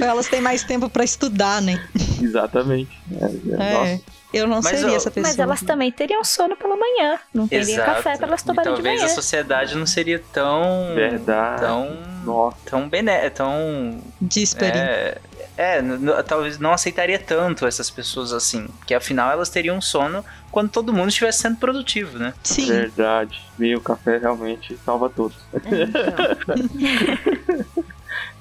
Elas 0.00 0.26
têm 0.26 0.40
mais 0.40 0.64
tempo 0.64 0.90
pra 0.90 1.04
estudar, 1.04 1.62
né? 1.62 1.80
Exatamente. 2.20 2.90
É, 3.12 3.26
é, 3.26 3.54
É. 3.54 3.92
Nossa, 3.92 4.02
Eu 4.32 4.46
não 4.46 4.60
Mas 4.62 4.78
seria 4.78 4.96
essa 4.96 5.10
pessoa. 5.10 5.28
Mas 5.28 5.38
elas 5.38 5.60
também 5.62 5.90
teriam 5.90 6.22
sono 6.22 6.56
pela 6.56 6.76
manhã. 6.76 7.18
Não 7.34 7.48
teria 7.48 7.74
Exato. 7.74 7.94
café 7.96 8.16
para 8.16 8.28
elas 8.28 8.42
tomarem 8.42 8.70
de 8.72 8.76
talvez 8.76 9.00
manhã. 9.00 9.12
a 9.12 9.14
sociedade 9.14 9.76
não 9.76 9.86
seria 9.86 10.22
tão. 10.32 10.94
Verdade. 10.94 11.62
tão. 11.62 11.96
Nossa. 12.24 12.56
tão 12.64 12.88
bené. 12.88 13.28
tão. 13.30 14.00
Díspare. 14.20 14.78
É, 14.78 15.18
é 15.56 15.82
talvez 16.26 16.58
não 16.58 16.72
aceitaria 16.72 17.18
tanto 17.18 17.66
essas 17.66 17.90
pessoas 17.90 18.32
assim. 18.32 18.68
Porque 18.78 18.94
afinal 18.94 19.32
elas 19.32 19.48
teriam 19.48 19.80
sono 19.80 20.24
quando 20.52 20.70
todo 20.70 20.92
mundo 20.92 21.08
estivesse 21.08 21.40
sendo 21.40 21.56
produtivo, 21.56 22.18
né? 22.18 22.32
Sim. 22.44 22.66
Verdade. 22.66 23.42
Meio 23.58 23.78
o 23.78 23.80
café 23.80 24.18
realmente 24.18 24.78
salva 24.84 25.10
todos. 25.10 25.36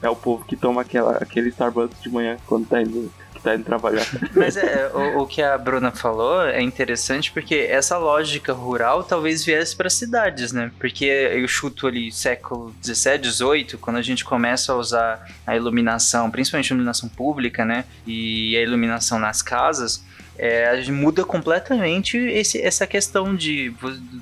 É 0.02 0.10
o 0.10 0.16
povo 0.16 0.46
que 0.46 0.56
toma 0.56 0.82
aquela, 0.82 1.18
aquele 1.18 1.50
Starbucks 1.50 2.02
de 2.02 2.10
manhã 2.10 2.38
quando 2.48 2.68
tá 2.68 2.82
indo, 2.82 3.12
que 3.40 3.44
tá 3.44 3.56
indo 3.56 3.64
trabalhar. 3.64 4.06
Mas 4.36 4.56
é, 4.58 4.92
o, 4.94 5.22
o 5.22 5.28
que 5.28 5.42
a 5.42 5.58
Bruna 5.58 5.92
falou 5.92 6.46
é 6.46 6.62
interessante 6.62 7.32
porque 7.32 7.56
essa 7.56 7.98
lógica 7.98 8.54
rural 8.54 9.04
talvez 9.04 9.44
viesse 9.44 9.76
para 9.76 9.90
cidades, 9.90 10.52
né? 10.52 10.72
Porque 10.80 11.06
eu 11.06 11.48
chuto 11.48 11.88
ali 11.88 12.12
século 12.12 12.74
17, 12.82 13.22
18, 13.24 13.78
quando 13.78 13.98
a 13.98 14.02
gente 14.02 14.24
começa 14.24 14.72
a 14.74 14.76
usar 14.76 15.28
a 15.48 15.56
iluminação, 15.56 16.30
principalmente 16.30 16.72
a 16.72 16.76
iluminação 16.76 17.10
pública, 17.10 17.66
né? 17.66 17.86
E 18.06 18.56
a 18.58 18.62
iluminação 18.62 19.18
nas 19.20 19.42
casas. 19.42 20.04
É, 20.42 20.82
muda 20.90 21.26
completamente 21.26 22.18
esse- 22.18 22.62
essa 22.62 22.88
questão 22.88 23.36
de, 23.36 23.74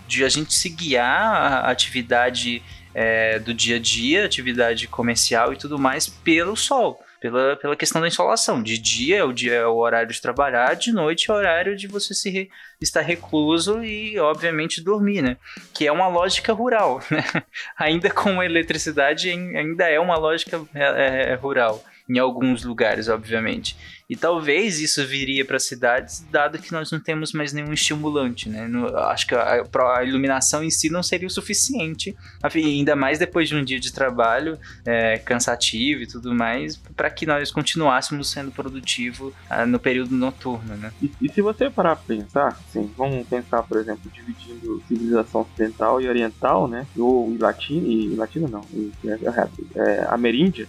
de 0.08 0.24
a 0.24 0.30
gente 0.30 0.52
se 0.52 0.68
guiar 0.68 1.64
a 1.66 1.70
atividade 1.70 2.64
é, 2.96 3.38
do 3.38 3.54
dia 3.54 3.76
a 3.76 3.80
dia, 3.80 4.26
atividade 4.26 4.88
comercial 4.88 5.54
e 5.54 5.58
tudo 5.58 5.78
mais 5.78 6.08
pelo 6.08 6.56
sol. 6.56 7.00
Pela, 7.20 7.56
pela 7.56 7.76
questão 7.76 8.02
da 8.02 8.08
insolação. 8.08 8.62
De 8.62 8.78
dia 8.78 9.18
é 9.18 9.24
o, 9.24 9.34
dia, 9.34 9.54
é 9.54 9.68
o 9.68 9.78
horário 9.78 10.14
de 10.14 10.22
trabalhar, 10.22 10.76
de 10.76 10.92
noite 10.92 11.30
é 11.30 11.34
o 11.34 11.38
horário 11.38 11.76
de 11.76 11.88
você 11.88 12.14
se 12.14 12.50
estar 12.82 13.02
recluso 13.02 13.84
e, 13.84 14.18
obviamente, 14.20 14.82
dormir, 14.84 15.22
né? 15.22 15.38
Que 15.74 15.88
é 15.88 15.92
uma 15.92 16.08
lógica 16.08 16.54
rural, 16.54 17.02
né? 17.12 17.24
Ainda 17.78 18.10
com 18.10 18.42
eletricidade, 18.44 19.30
ain- 19.30 19.56
ainda 19.58 19.90
é 19.90 20.00
uma 20.00 20.18
lógica 20.18 20.62
é, 20.74 21.32
é, 21.32 21.36
rural. 21.36 21.84
Em 22.10 22.20
alguns 22.20 22.64
lugares, 22.64 23.10
obviamente. 23.10 23.76
E 24.10 24.16
talvez 24.16 24.80
isso 24.80 25.06
viria 25.06 25.44
para 25.44 25.60
cidades, 25.60 26.26
dado 26.32 26.58
que 26.58 26.72
nós 26.72 26.90
não 26.90 27.02
temos 27.02 27.34
mais 27.34 27.52
nenhum 27.52 27.74
estimulante, 27.74 28.48
né? 28.48 28.66
No- 28.66 28.96
acho 28.98 29.28
que 29.28 29.36
a, 29.36 29.62
a 29.98 30.04
iluminação 30.06 30.64
em 30.64 30.70
si 30.70 30.90
não 30.90 31.04
seria 31.04 31.28
o 31.28 31.30
suficiente, 31.30 32.16
ainda 32.42 32.96
mais 32.96 33.20
depois 33.20 33.50
de 33.50 33.58
um 33.58 33.62
dia 33.62 33.78
de 33.78 33.92
trabalho 33.92 34.58
é, 34.86 35.18
cansativo 35.18 36.04
e 36.04 36.08
tudo 36.08 36.34
mais, 36.34 36.78
para 36.78 37.10
que 37.10 37.26
nós 37.26 37.52
continuássemos 37.52 38.30
sendo 38.32 38.52
produtivos 38.54 39.34
ah, 39.50 39.66
no 39.66 39.78
período 39.78 40.16
noturno, 40.16 40.78
né? 40.78 40.94
E, 41.02 41.12
e 41.24 41.30
se 41.30 41.42
você 41.42 41.70
parar 41.70 41.98
pra 41.98 42.16
pensar, 42.16 42.58
assim, 42.68 42.94
vamos 42.98 43.28
pensar, 43.28 43.64
por 43.64 43.80
exemplo, 43.80 44.12
dividindo 44.12 44.82
civilização 44.88 45.42
ocidental 45.42 46.02
e 46.02 46.08
oriental, 46.08 46.68
né? 46.68 46.86
Ou 46.98 47.34
e 47.34 47.38
latina, 47.38 47.88
e 47.88 48.16
latina 48.16 48.48
não, 48.48 48.68
e, 48.74 48.92
é, 49.08 49.20
é, 49.76 50.06
ameríndia, 50.10 50.68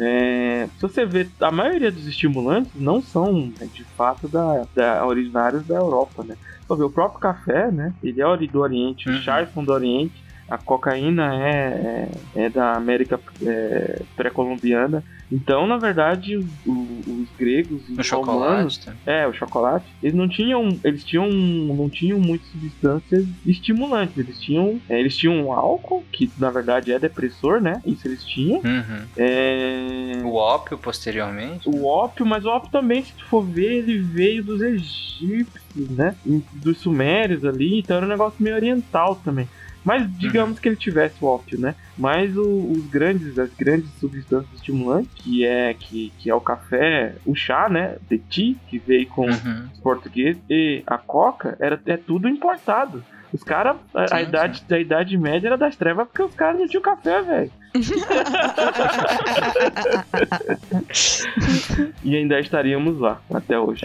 é, 0.00 0.68
se 0.76 0.82
você 0.82 1.04
vê, 1.04 1.28
a 1.40 1.50
maioria 1.50 1.90
dos 1.90 2.06
estimulantes 2.06 2.72
não 2.74 3.00
são, 3.00 3.32
né, 3.32 3.66
de 3.72 3.84
fato, 3.96 4.28
da, 4.28 4.64
da, 4.74 5.06
originários 5.06 5.66
da 5.66 5.76
Europa, 5.76 6.22
né? 6.24 6.36
Só 6.66 6.76
ver, 6.76 6.84
o 6.84 6.90
próprio 6.90 7.20
café, 7.20 7.70
né? 7.70 7.92
Ele 8.02 8.20
é 8.20 8.46
do 8.48 8.60
Oriente, 8.60 9.08
Uhum. 9.08 9.16
os 9.16 9.24
chás 9.24 9.50
são 9.52 9.64
do 9.64 9.72
Oriente, 9.72 10.22
a 10.48 10.56
cocaína 10.56 11.34
é, 11.34 12.10
é, 12.36 12.44
é 12.44 12.50
da 12.50 12.74
América 12.76 13.20
é, 13.42 14.02
pré-colombiana. 14.16 15.04
Então, 15.30 15.66
na 15.66 15.76
verdade, 15.76 16.36
os, 16.36 16.46
os- 16.66 17.06
os 17.06 17.28
gregos 17.38 17.82
e 17.88 17.92
O 17.94 18.00
os 18.00 18.10
romanos 18.10 18.74
chocolate. 18.76 18.80
tá? 18.80 18.94
é, 19.12 19.26
o 19.26 19.32
chocolate. 19.34 19.86
Eles 20.02 20.14
não 20.16 20.28
tinham, 20.28 20.78
eles 20.82 21.04
tinham, 21.04 21.28
não 21.30 21.88
tinham 21.90 22.18
muitas 22.18 22.48
substâncias 22.48 23.26
estimulantes. 23.44 24.16
Eles 24.16 24.40
tinham, 24.40 24.80
é, 24.88 24.98
eles 24.98 25.16
tinham 25.16 25.52
álcool, 25.52 26.04
que 26.12 26.30
na 26.38 26.50
verdade 26.50 26.92
é 26.92 26.98
depressor, 26.98 27.60
né? 27.60 27.82
Isso 27.84 28.08
eles 28.08 28.24
tinham. 28.24 28.60
Uhum. 28.60 29.06
É, 29.16 30.22
O 30.24 30.34
ópio, 30.34 30.78
posteriormente. 30.78 31.68
o 31.68 31.84
ópio, 31.86 32.24
mas 32.24 32.44
o 32.44 32.48
ópio 32.48 32.70
também, 32.70 33.02
se 33.02 33.12
tu 33.12 33.24
for 33.26 33.42
ver, 33.44 33.78
ele 33.78 33.98
veio 33.98 34.42
dos 34.42 34.60
egípcios, 34.62 35.90
né? 35.90 36.16
Dos 36.52 36.78
sumérios 36.78 37.44
ali, 37.44 37.78
então 37.78 37.96
era 37.98 38.06
um 38.06 38.08
negócio 38.08 38.42
meio 38.42 38.56
oriental 38.56 39.16
também. 39.16 39.48
Mas 39.84 40.06
digamos 40.18 40.58
que 40.58 40.68
ele 40.68 40.76
tivesse 40.76 41.22
o 41.22 41.26
ópio, 41.28 41.58
né? 41.60 41.74
Mas 41.96 42.36
o- 42.36 42.72
os 42.72 42.86
grandes, 42.88 43.38
as 43.38 43.54
grandes 43.54 43.90
substâncias 43.98 44.52
estimulantes, 44.54 45.10
que 45.22 45.44
é 45.44 45.72
que, 45.74 46.12
que 46.18 46.28
é 46.30 46.34
o 46.34 46.40
café, 46.40 47.16
o 47.24 47.34
chá, 47.34 47.68
né? 47.68 47.96
The 48.08 48.18
tea, 48.30 48.54
que 48.66 48.78
veio 48.78 49.08
com 49.08 49.26
Uhum. 49.26 49.68
os 49.72 49.80
portugueses, 49.80 50.42
e 50.48 50.82
a 50.86 50.98
coca 50.98 51.56
era 51.60 51.80
é 51.86 51.96
tudo 51.96 52.28
importado. 52.28 53.02
Os 53.32 53.42
caras, 53.42 53.76
a, 53.94 54.16
a 54.16 54.22
idade 54.22 54.64
da 54.66 54.78
idade 54.78 55.18
média 55.18 55.48
era 55.48 55.58
das 55.58 55.76
trevas 55.76 56.08
porque 56.08 56.22
os 56.22 56.34
caras 56.34 56.58
não 56.58 56.66
tinham 56.66 56.82
café, 56.82 57.22
velho. 57.22 57.52
e 62.02 62.16
ainda 62.16 62.40
estaríamos 62.40 62.98
lá 62.98 63.20
até 63.32 63.56
hoje. 63.58 63.84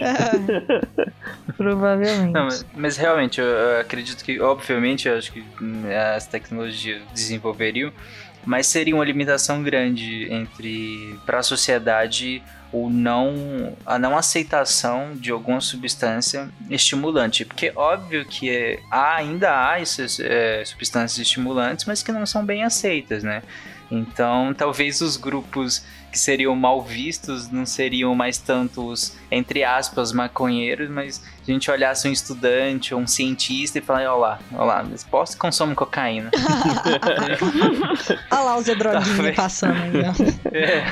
Provavelmente. 1.56 2.32
Não, 2.32 2.44
mas, 2.44 2.66
mas 2.74 2.96
realmente, 2.96 3.40
eu, 3.40 3.46
eu 3.46 3.80
acredito 3.80 4.24
que, 4.24 4.40
obviamente, 4.40 5.06
eu 5.06 5.18
acho 5.18 5.30
que 5.32 5.44
hum, 5.60 5.82
as 6.16 6.26
tecnologias 6.26 7.02
desenvolveriam, 7.12 7.92
mas 8.44 8.66
seria 8.66 8.94
uma 8.94 9.04
limitação 9.04 9.62
grande 9.62 10.28
entre 10.30 11.18
para 11.24 11.38
a 11.38 11.42
sociedade 11.42 12.42
o 12.72 12.90
não 12.90 13.76
a 13.86 13.98
não 14.00 14.18
aceitação 14.18 15.12
de 15.14 15.30
alguma 15.30 15.60
substância 15.60 16.50
estimulante, 16.68 17.44
porque 17.44 17.72
óbvio 17.76 18.24
que 18.24 18.50
é, 18.50 18.80
há, 18.90 19.14
ainda 19.14 19.68
há 19.68 19.80
essas 19.80 20.18
é, 20.18 20.64
substâncias 20.64 21.24
estimulantes, 21.24 21.84
mas 21.84 22.02
que 22.02 22.10
não 22.10 22.26
são 22.26 22.44
bem 22.44 22.64
aceitas, 22.64 23.22
né? 23.22 23.42
Então, 23.90 24.52
talvez 24.52 25.00
os 25.00 25.16
grupos 25.16 25.84
que 26.10 26.18
seriam 26.18 26.54
mal 26.56 26.82
vistos 26.82 27.48
não 27.48 27.64
seriam 27.64 28.14
mais 28.14 28.38
tanto 28.38 28.88
os, 28.88 29.16
entre 29.30 29.62
aspas, 29.62 30.12
maconheiros, 30.12 30.88
mas 30.88 31.22
a 31.46 31.54
gente 31.54 31.70
olhasse 31.70 32.08
um 32.08 32.12
estudante 32.12 32.94
ou 32.94 33.00
um 33.00 33.06
cientista 33.06 33.78
e 33.78 33.82
falar, 33.82 34.10
ó 34.10 34.16
lá, 34.16 34.38
ó 34.54 34.64
lá, 34.64 34.84
posso 35.10 35.36
consome 35.36 35.74
cocaína. 35.74 36.30
Olha 38.30 38.40
lá 38.40 38.56
o 38.56 38.62
Zé 38.62 38.74
Droguinha 38.74 39.04
Talvez. 39.04 39.36
passando 39.36 39.76
aí, 39.76 39.92
ó. 40.00 40.14
É. 40.54 40.84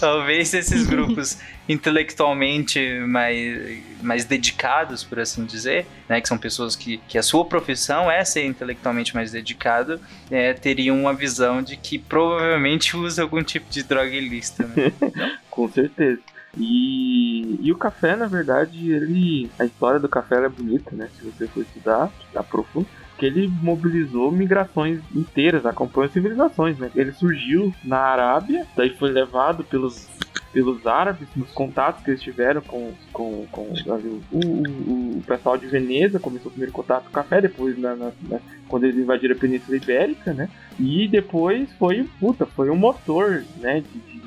Talvez 0.00 0.54
esses 0.54 0.86
grupos 0.86 1.38
intelectualmente 1.68 3.00
mais, 3.00 3.82
mais 4.02 4.24
dedicados, 4.24 5.04
por 5.04 5.20
assim 5.20 5.44
dizer, 5.44 5.86
né, 6.08 6.20
que 6.20 6.26
são 6.26 6.38
pessoas 6.38 6.74
que, 6.74 6.98
que 7.06 7.18
a 7.18 7.22
sua 7.22 7.44
profissão 7.44 8.10
é 8.10 8.24
ser 8.24 8.44
intelectualmente 8.46 9.14
mais 9.14 9.30
dedicado, 9.30 10.00
é, 10.30 10.52
teriam 10.54 10.98
uma 10.98 11.14
visão 11.14 11.62
de 11.62 11.76
que 11.76 11.98
provavelmente 11.98 12.96
usa 12.96 13.22
algum 13.22 13.42
tipo 13.42 13.70
de 13.70 13.82
droga 13.82 14.10
ilícita. 14.10 14.64
Né? 14.66 14.92
com 15.50 15.68
certeza. 15.68 16.20
E, 16.58 17.58
e 17.60 17.72
o 17.72 17.76
café, 17.76 18.16
na 18.16 18.26
verdade, 18.26 18.90
ele. 18.92 19.50
A 19.58 19.64
história 19.64 20.00
do 20.00 20.08
café 20.08 20.36
era 20.36 20.48
bonita, 20.48 20.94
né? 20.94 21.08
Se 21.16 21.24
você 21.24 21.46
for 21.46 21.62
estudar, 21.62 22.10
aprofunda. 22.34 22.86
Porque 23.10 23.26
ele 23.26 23.48
mobilizou 23.62 24.32
migrações 24.32 25.00
inteiras, 25.14 25.66
acompanhou 25.66 26.10
civilizações, 26.10 26.78
né? 26.78 26.90
Ele 26.96 27.12
surgiu 27.12 27.72
na 27.84 27.98
Arábia, 27.98 28.66
daí 28.74 28.90
foi 28.96 29.10
levado 29.10 29.62
pelos, 29.62 30.08
pelos 30.54 30.86
árabes, 30.86 31.28
nos 31.36 31.50
contatos 31.52 32.02
que 32.02 32.10
eles 32.12 32.22
tiveram 32.22 32.62
com, 32.62 32.94
com, 33.12 33.46
com 33.52 33.60
o, 33.62 34.22
o, 34.32 35.18
o 35.18 35.22
pessoal 35.26 35.58
de 35.58 35.66
Veneza, 35.66 36.18
começou 36.18 36.48
o 36.48 36.50
primeiro 36.50 36.72
contato 36.72 37.04
com 37.04 37.10
o 37.10 37.12
café, 37.12 37.42
depois 37.42 37.78
na, 37.78 37.94
na- 37.94 38.12
na- 38.22 38.40
quando 38.66 38.84
eles 38.84 38.96
invadiram 38.96 39.34
a 39.36 39.38
Península 39.38 39.76
Ibérica, 39.76 40.32
né? 40.32 40.48
E 40.78 41.06
depois 41.06 41.70
foi, 41.74 42.08
puta, 42.18 42.46
foi 42.46 42.70
um 42.70 42.76
motor, 42.76 43.44
né? 43.58 43.82
De- 43.82 44.00
de- 44.00 44.20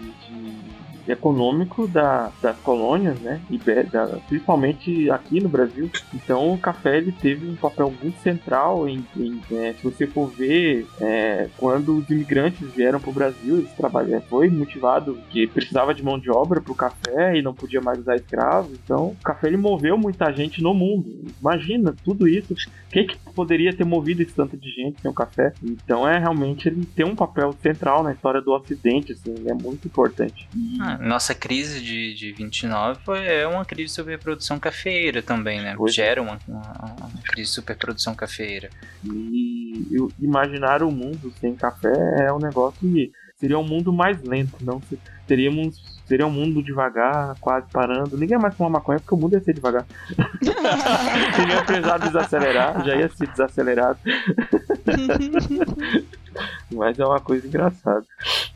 econômico 1.08 1.88
da, 1.88 2.32
das 2.42 2.58
colônias, 2.60 3.20
né? 3.20 3.42
da- 3.92 4.08
principalmente 4.28 5.10
aqui 5.12 5.40
no 5.42 5.50
Brasil. 5.50 5.90
Então 6.14 6.54
o 6.54 6.58
café 6.58 6.98
ele 6.98 7.12
teve 7.12 7.48
um 7.50 7.56
papel 7.56 7.94
muito 8.02 8.20
central 8.20 8.88
em, 8.88 9.04
em, 9.18 9.40
é, 9.52 9.74
se 9.74 9.84
você 9.84 10.08
for 10.08 10.28
ver 10.28 10.86
é, 11.02 11.48
quando 11.58 11.98
os 11.98 12.10
imigrantes 12.10 12.70
vieram 12.74 13.00
para 13.00 13.10
o 13.10 13.14
Brasil, 13.14 13.58
eles 13.58 13.72
trabalharam, 13.74 14.24
foi 14.30 14.50
motivado 14.50 15.18
que 15.30 15.48
precisava 15.48 15.94
de 15.94 16.04
mão 16.04 16.20
de 16.20 16.30
obra 16.30 16.62
para 16.62 16.72
o 16.72 16.76
café 16.76 17.38
e 17.38 17.42
não 17.42 17.54
podia 17.54 17.82
mais 17.82 18.00
usar 18.00 18.16
escravos. 18.16 18.72
Então 18.84 19.08
o 19.08 19.16
café 19.24 19.48
ele 19.48 19.58
moveu 19.58 19.98
muita 19.98 20.32
gente 20.32 20.62
no 20.62 20.74
mundo. 20.74 21.10
Imagina 21.40 21.94
tudo 22.04 22.28
isso. 22.28 22.54
Quem 22.92 23.08
que 23.08 23.18
poderia 23.34 23.76
ter 23.76 23.84
movido 23.84 24.22
esse 24.22 24.34
tanto 24.34 24.56
de 24.56 24.70
gente 24.70 25.02
sem 25.02 25.10
o 25.10 25.14
café? 25.14 25.52
Então 25.64 26.08
é 26.08 26.20
realmente 26.20 26.68
ele 26.68 26.86
tem 26.86 27.06
um 27.06 27.16
papel 27.16 27.54
central 27.62 28.04
na 28.04 28.12
história 28.14 28.42
do 28.42 28.52
Ocidente, 28.54 29.14
assim, 29.14 29.34
ele 29.36 29.50
é 29.50 29.54
muito 29.54 29.88
importante. 29.88 30.48
Ah, 30.80 30.93
nossa 31.02 31.34
crise 31.36 31.82
de, 31.82 32.14
de 32.14 32.32
29 32.34 33.00
foi, 33.04 33.26
é 33.26 33.48
uma 33.48 33.66
crise 33.66 33.88
de 33.90 33.94
superprodução 33.94 34.60
cafeeira 34.60 35.22
também, 35.22 35.62
né? 35.62 35.74
Pois 35.78 35.92
é. 35.92 35.96
Gera 35.96 36.22
uma, 36.22 36.40
uma, 36.48 36.96
uma 37.00 37.10
crise 37.24 37.50
de 37.50 37.56
superprodução 37.56 38.16
cafeeira. 38.16 38.70
E 39.06 39.88
eu- 39.92 40.12
imaginar 40.20 40.82
o 40.84 40.92
mundo 40.92 41.34
sem 41.40 41.56
café 41.56 41.92
é 42.28 42.32
um 42.34 42.40
negócio 42.40 42.80
que 42.80 43.12
seria 43.38 43.58
um 43.60 43.64
mundo 43.68 43.92
mais 43.92 44.22
lento, 44.24 44.56
não 44.62 44.82
teríamos 45.28 45.94
seria 46.06 46.28
um 46.28 46.32
mundo 46.32 46.62
devagar, 46.62 47.34
quase 47.40 47.66
parando. 47.72 48.18
Ninguém 48.18 48.38
mais 48.38 48.54
fuma 48.56 48.70
maconha 48.70 49.00
porque 49.00 49.16
o 49.16 49.18
mundo 49.18 49.34
ia 49.34 49.40
ser 49.42 49.54
devagar. 49.54 49.86
Ninguém 51.40 51.66
precisar 51.66 51.98
desacelerar, 51.98 52.86
já 52.86 52.96
ia 52.96 53.10
ser 53.10 53.28
desacelerado. 53.28 54.00
Mas 56.72 56.98
é 57.00 57.06
uma 57.06 57.20
coisa 57.20 57.48
engraçada. 57.48 58.06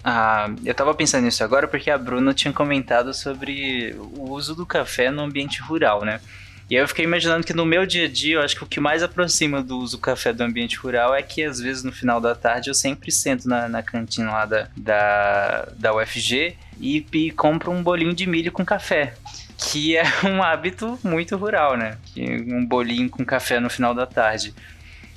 Ah, 0.10 0.50
eu 0.64 0.74
tava 0.74 0.94
pensando 0.94 1.26
nisso 1.26 1.44
agora 1.44 1.68
porque 1.68 1.92
a 1.92 1.98
Bruna 1.98 2.34
tinha 2.34 2.54
comentado 2.54 3.14
sobre 3.14 3.94
o 4.00 4.32
uso 4.32 4.56
do 4.56 4.66
café 4.66 5.12
no 5.12 5.22
ambiente 5.22 5.62
rural, 5.62 6.06
né? 6.06 6.22
E 6.70 6.78
aí 6.78 6.82
eu 6.82 6.88
fiquei 6.88 7.04
imaginando 7.04 7.46
que 7.46 7.54
no 7.54 7.66
meu 7.66 7.86
dia 7.86 8.06
a 8.06 8.08
dia, 8.08 8.36
eu 8.36 8.42
acho 8.42 8.56
que 8.56 8.64
o 8.64 8.68
que 8.68 8.80
mais 8.80 9.04
aproxima 9.04 9.62
do 9.62 9.78
uso 9.78 9.98
do 9.98 10.02
café 10.02 10.32
do 10.32 10.42
ambiente 10.46 10.78
rural 10.78 11.14
é 11.14 11.22
que 11.22 11.44
às 11.44 11.60
vezes 11.60 11.84
no 11.84 11.92
final 11.92 12.22
da 12.22 12.34
tarde 12.34 12.70
eu 12.70 12.74
sempre 12.74 13.12
sento 13.12 13.50
na, 13.50 13.68
na 13.68 13.84
cantina 13.84 14.32
lá 14.32 14.46
da, 14.46 14.70
da, 14.78 15.68
da 15.76 15.94
UFG 15.94 16.56
e, 16.80 17.06
e 17.12 17.32
compro 17.32 17.70
um 17.70 17.84
bolinho 17.84 18.14
de 18.14 18.26
milho 18.26 18.50
com 18.50 18.64
café. 18.64 19.14
Que 19.58 19.98
é 19.98 20.04
um 20.24 20.42
hábito 20.42 20.98
muito 21.04 21.36
rural, 21.36 21.76
né? 21.76 21.98
Um 22.16 22.66
bolinho 22.66 23.10
com 23.10 23.26
café 23.26 23.60
no 23.60 23.70
final 23.70 23.94
da 23.94 24.06
tarde. 24.06 24.54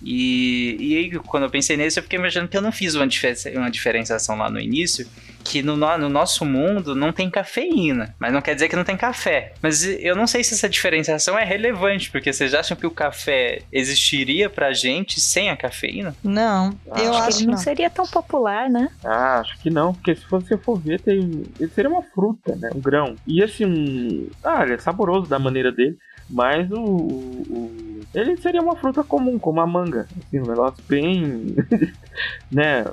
E, 0.03 0.77
e 0.79 0.97
aí, 0.97 1.11
quando 1.19 1.45
eu 1.45 1.51
pensei 1.51 1.77
nisso, 1.77 1.99
eu 1.99 2.03
fiquei 2.03 2.19
imaginando 2.19 2.49
que 2.51 2.57
eu 2.57 2.63
não 2.63 2.73
fiz 2.73 2.95
uma, 2.95 3.07
difer- 3.07 3.37
uma 3.57 3.71
diferenciação 3.71 4.37
lá 4.37 4.51
no 4.51 4.59
início, 4.61 5.07
que 5.45 5.63
no, 5.63 5.77
no- 5.77 5.99
no 5.99 6.09
nosso 6.09 6.45
mundo 6.45 6.95
não 6.95 7.13
tem 7.13 7.31
cafeína, 7.31 8.15
mas 8.19 8.33
não 8.33 8.41
quer 8.43 8.55
dizer 8.55 8.69
que 8.69 8.77
não 8.77 8.85
tem 8.85 8.97
café. 8.97 9.53
Mas 9.63 9.85
eu 9.85 10.15
não 10.15 10.27
sei 10.27 10.45
se 10.45 10.55
essa 10.55 10.69
diferenciação 10.69 11.39
é 11.39 11.45
relevante, 11.45 12.11
porque 12.11 12.33
vocês 12.33 12.53
acham 12.55 12.77
que 12.77 12.87
o 12.87 12.91
café 12.91 13.63
existiria 13.73 14.49
pra 14.51 14.73
gente 14.73 15.21
sem 15.21 15.51
a 15.51 15.57
cafeína? 15.57 16.15
Não, 16.23 16.75
eu 16.87 16.93
Acho 16.93 17.23
que 17.23 17.29
acho 17.29 17.39
ele 17.39 17.47
não. 17.47 17.53
não 17.55 17.59
seria 17.59 17.91
tão 17.91 18.07
popular, 18.07 18.69
né? 18.71 18.89
Ah, 19.05 19.41
acho 19.41 19.59
que 19.61 19.71
não, 19.71 19.95
porque 19.95 20.15
se 20.15 20.25
você 20.31 20.57
for 20.57 20.79
ver, 20.79 21.01
tem. 21.01 21.43
Ele 21.59 21.71
seria 21.75 21.91
uma 21.91 22.03
fruta, 22.03 22.55
né? 22.57 22.71
Um 22.75 22.81
grão. 22.81 23.17
E 23.27 23.43
assim, 23.43 23.65
um- 23.65 24.29
ah, 24.45 24.63
ele 24.63 24.75
é 24.75 24.79
saboroso 24.79 25.29
da 25.29 25.39
maneira 25.39 25.73
dele, 25.73 25.97
mas 26.29 26.71
o. 26.71 26.77
o- 26.77 27.47
o- 27.51 27.90
ele 28.15 28.37
seria 28.37 28.61
uma 28.63 28.77
fruta 28.77 29.03
comum, 29.05 29.39
como 29.39 29.61
a 29.61 29.67
manga. 29.67 30.09
Assim, 30.27 30.41
um 30.41 30.47
negócio 30.47 30.83
bem. 30.89 31.55
né? 32.51 32.85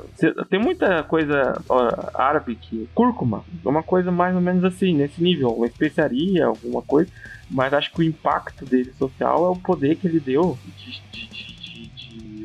Tem 0.49 0.59
muita 0.59 1.03
coisa 1.03 1.61
ó, 1.67 1.89
árabe 2.13 2.55
que. 2.55 2.87
Cúrcuma, 2.93 3.43
é 3.65 3.67
uma 3.69 3.83
coisa 3.83 4.11
mais 4.11 4.35
ou 4.35 4.41
menos 4.41 4.63
assim, 4.63 4.93
nesse 4.93 5.21
nível, 5.21 5.49
uma 5.49 5.65
especiaria, 5.67 6.45
alguma 6.45 6.81
coisa. 6.81 7.09
Mas 7.49 7.73
acho 7.73 7.91
que 7.93 8.01
o 8.01 8.03
impacto 8.03 8.65
dele 8.65 8.91
social 8.99 9.45
é 9.45 9.49
o 9.49 9.55
poder 9.55 9.95
que 9.95 10.07
ele 10.07 10.19
deu 10.19 10.57
de, 10.77 10.91
de- 10.91 11.01
de- 11.11 11.27
de- 11.27 11.55
de 11.55 11.56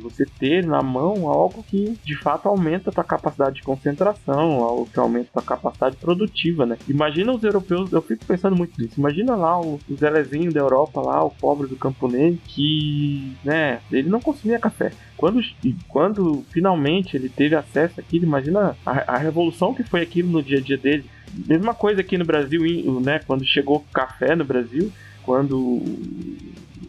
você 0.02 0.26
ter 0.26 0.66
na 0.66 0.82
mão 0.82 1.28
algo 1.28 1.62
que 1.62 1.98
de 2.04 2.16
fato 2.16 2.48
aumenta 2.48 2.90
a 2.90 2.92
tua 2.92 3.04
capacidade 3.04 3.56
de 3.56 3.62
concentração, 3.62 4.62
algo 4.62 4.88
que 4.92 4.98
aumenta 4.98 5.28
a 5.30 5.40
tua 5.40 5.42
capacidade 5.42 5.96
produtiva, 5.96 6.66
né? 6.66 6.76
Imagina 6.88 7.32
os 7.32 7.42
europeus, 7.42 7.92
eu 7.92 8.02
fico 8.02 8.24
pensando 8.24 8.56
muito 8.56 8.80
nisso. 8.80 8.98
Imagina 8.98 9.34
lá 9.36 9.60
o, 9.60 9.80
o 9.88 9.96
Zelezinho 9.96 10.52
da 10.52 10.60
Europa, 10.60 11.00
lá, 11.00 11.24
o 11.24 11.30
pobre 11.30 11.66
do 11.66 11.76
camponês, 11.76 12.38
que, 12.44 13.32
né, 13.44 13.80
ele 13.90 14.08
não 14.08 14.20
consumia 14.20 14.58
café. 14.58 14.92
Quando, 15.16 15.40
quando 15.88 16.44
finalmente 16.50 17.16
ele 17.16 17.28
teve 17.28 17.54
acesso 17.54 18.00
àquilo, 18.00 18.24
imagina 18.24 18.76
a, 18.84 19.14
a 19.14 19.18
revolução 19.18 19.72
que 19.72 19.84
foi 19.84 20.02
aquilo 20.02 20.30
no 20.30 20.42
dia 20.42 20.58
a 20.58 20.60
dia 20.60 20.76
dele. 20.76 21.04
Mesma 21.46 21.74
coisa 21.74 22.00
aqui 22.00 22.18
no 22.18 22.24
Brasil, 22.24 22.62
né? 23.00 23.20
Quando 23.26 23.44
chegou 23.44 23.84
café 23.92 24.34
no 24.34 24.44
Brasil, 24.44 24.92
quando 25.22 25.82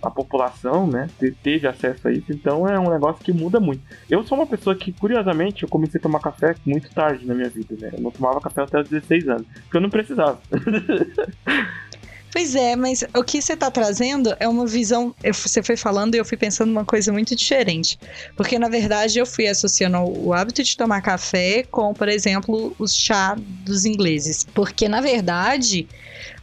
a 0.03 0.11
população, 0.11 0.85
né, 0.87 1.09
te- 1.19 1.31
teve 1.31 1.67
acesso 1.67 2.07
a 2.07 2.11
isso, 2.11 2.31
então 2.31 2.67
é 2.67 2.77
um 2.79 2.89
negócio 2.89 3.23
que 3.23 3.31
muda 3.33 3.59
muito. 3.59 3.81
Eu 4.09 4.23
sou 4.23 4.37
uma 4.37 4.45
pessoa 4.47 4.75
que, 4.75 4.91
curiosamente, 4.91 5.63
eu 5.63 5.69
comecei 5.69 5.99
a 5.99 6.01
tomar 6.03 6.19
café 6.19 6.55
muito 6.65 6.89
tarde 6.93 7.25
na 7.25 7.33
minha 7.33 7.49
vida, 7.49 7.75
né? 7.79 7.89
Eu 7.93 8.01
não 8.01 8.11
tomava 8.11 8.39
café 8.41 8.61
até 8.61 8.79
os 8.81 8.89
16 8.89 9.27
anos, 9.29 9.45
porque 9.63 9.77
eu 9.77 9.81
não 9.81 9.89
precisava. 9.89 10.39
Pois 12.33 12.55
é, 12.55 12.75
mas 12.75 13.03
o 13.15 13.23
que 13.23 13.39
você 13.39 13.55
tá 13.55 13.69
trazendo 13.69 14.35
é 14.39 14.47
uma 14.47 14.65
visão. 14.65 15.13
eu- 15.23 15.33
Você 15.35 15.61
foi 15.61 15.77
falando 15.77 16.15
e 16.15 16.17
eu 16.17 16.25
fui 16.25 16.35
pensando 16.37 16.71
uma 16.71 16.83
coisa 16.83 17.11
muito 17.13 17.35
diferente. 17.35 17.99
Porque, 18.35 18.57
na 18.57 18.67
verdade, 18.69 19.19
eu 19.19 19.25
fui 19.25 19.47
associando 19.47 19.99
o 19.99 20.33
hábito 20.33 20.63
de 20.63 20.75
tomar 20.75 21.01
café 21.01 21.63
com, 21.69 21.93
por 21.93 22.09
exemplo, 22.09 22.75
o 22.79 22.87
chá 22.87 23.35
dos 23.37 23.85
ingleses. 23.85 24.43
Porque, 24.53 24.89
na 24.89 24.99
verdade, 24.99 25.87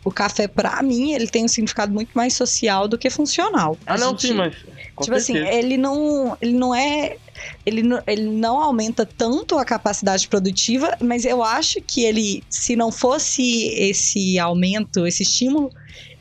o 0.05 0.13
café, 0.13 0.47
pra 0.47 0.81
mim, 0.83 1.13
ele 1.13 1.27
tem 1.27 1.45
um 1.45 1.49
significado 1.49 1.93
muito 1.93 2.11
mais 2.15 2.35
social 2.35 2.87
do 2.87 2.97
que 2.97 3.11
funcional. 3.11 3.77
A 3.85 3.95
Ah, 3.95 3.99
não, 3.99 4.11
gente- 4.11 4.29
sim, 4.29 4.35
mas. 4.35 4.55
tipo 5.01 5.15
assim, 5.17 5.35
certeza. 5.35 5.59
ele 5.59 5.77
não, 5.77 6.37
ele 6.41 6.53
não 6.53 6.73
é. 6.75 7.17
Ele 7.65 7.83
não, 7.83 8.03
ele 8.07 8.27
não 8.29 8.61
aumenta 8.61 9.07
tanto 9.07 9.57
a 9.57 9.65
capacidade 9.65 10.29
produtiva, 10.29 10.95
mas 11.01 11.25
eu 11.25 11.43
acho 11.43 11.81
que 11.81 12.05
ele, 12.05 12.45
se 12.51 12.77
não 12.77 12.93
fosse 12.93 13.67
esse 13.79 14.39
aumento, 14.39 15.07
esse 15.07 15.23
estímulo, 15.23 15.71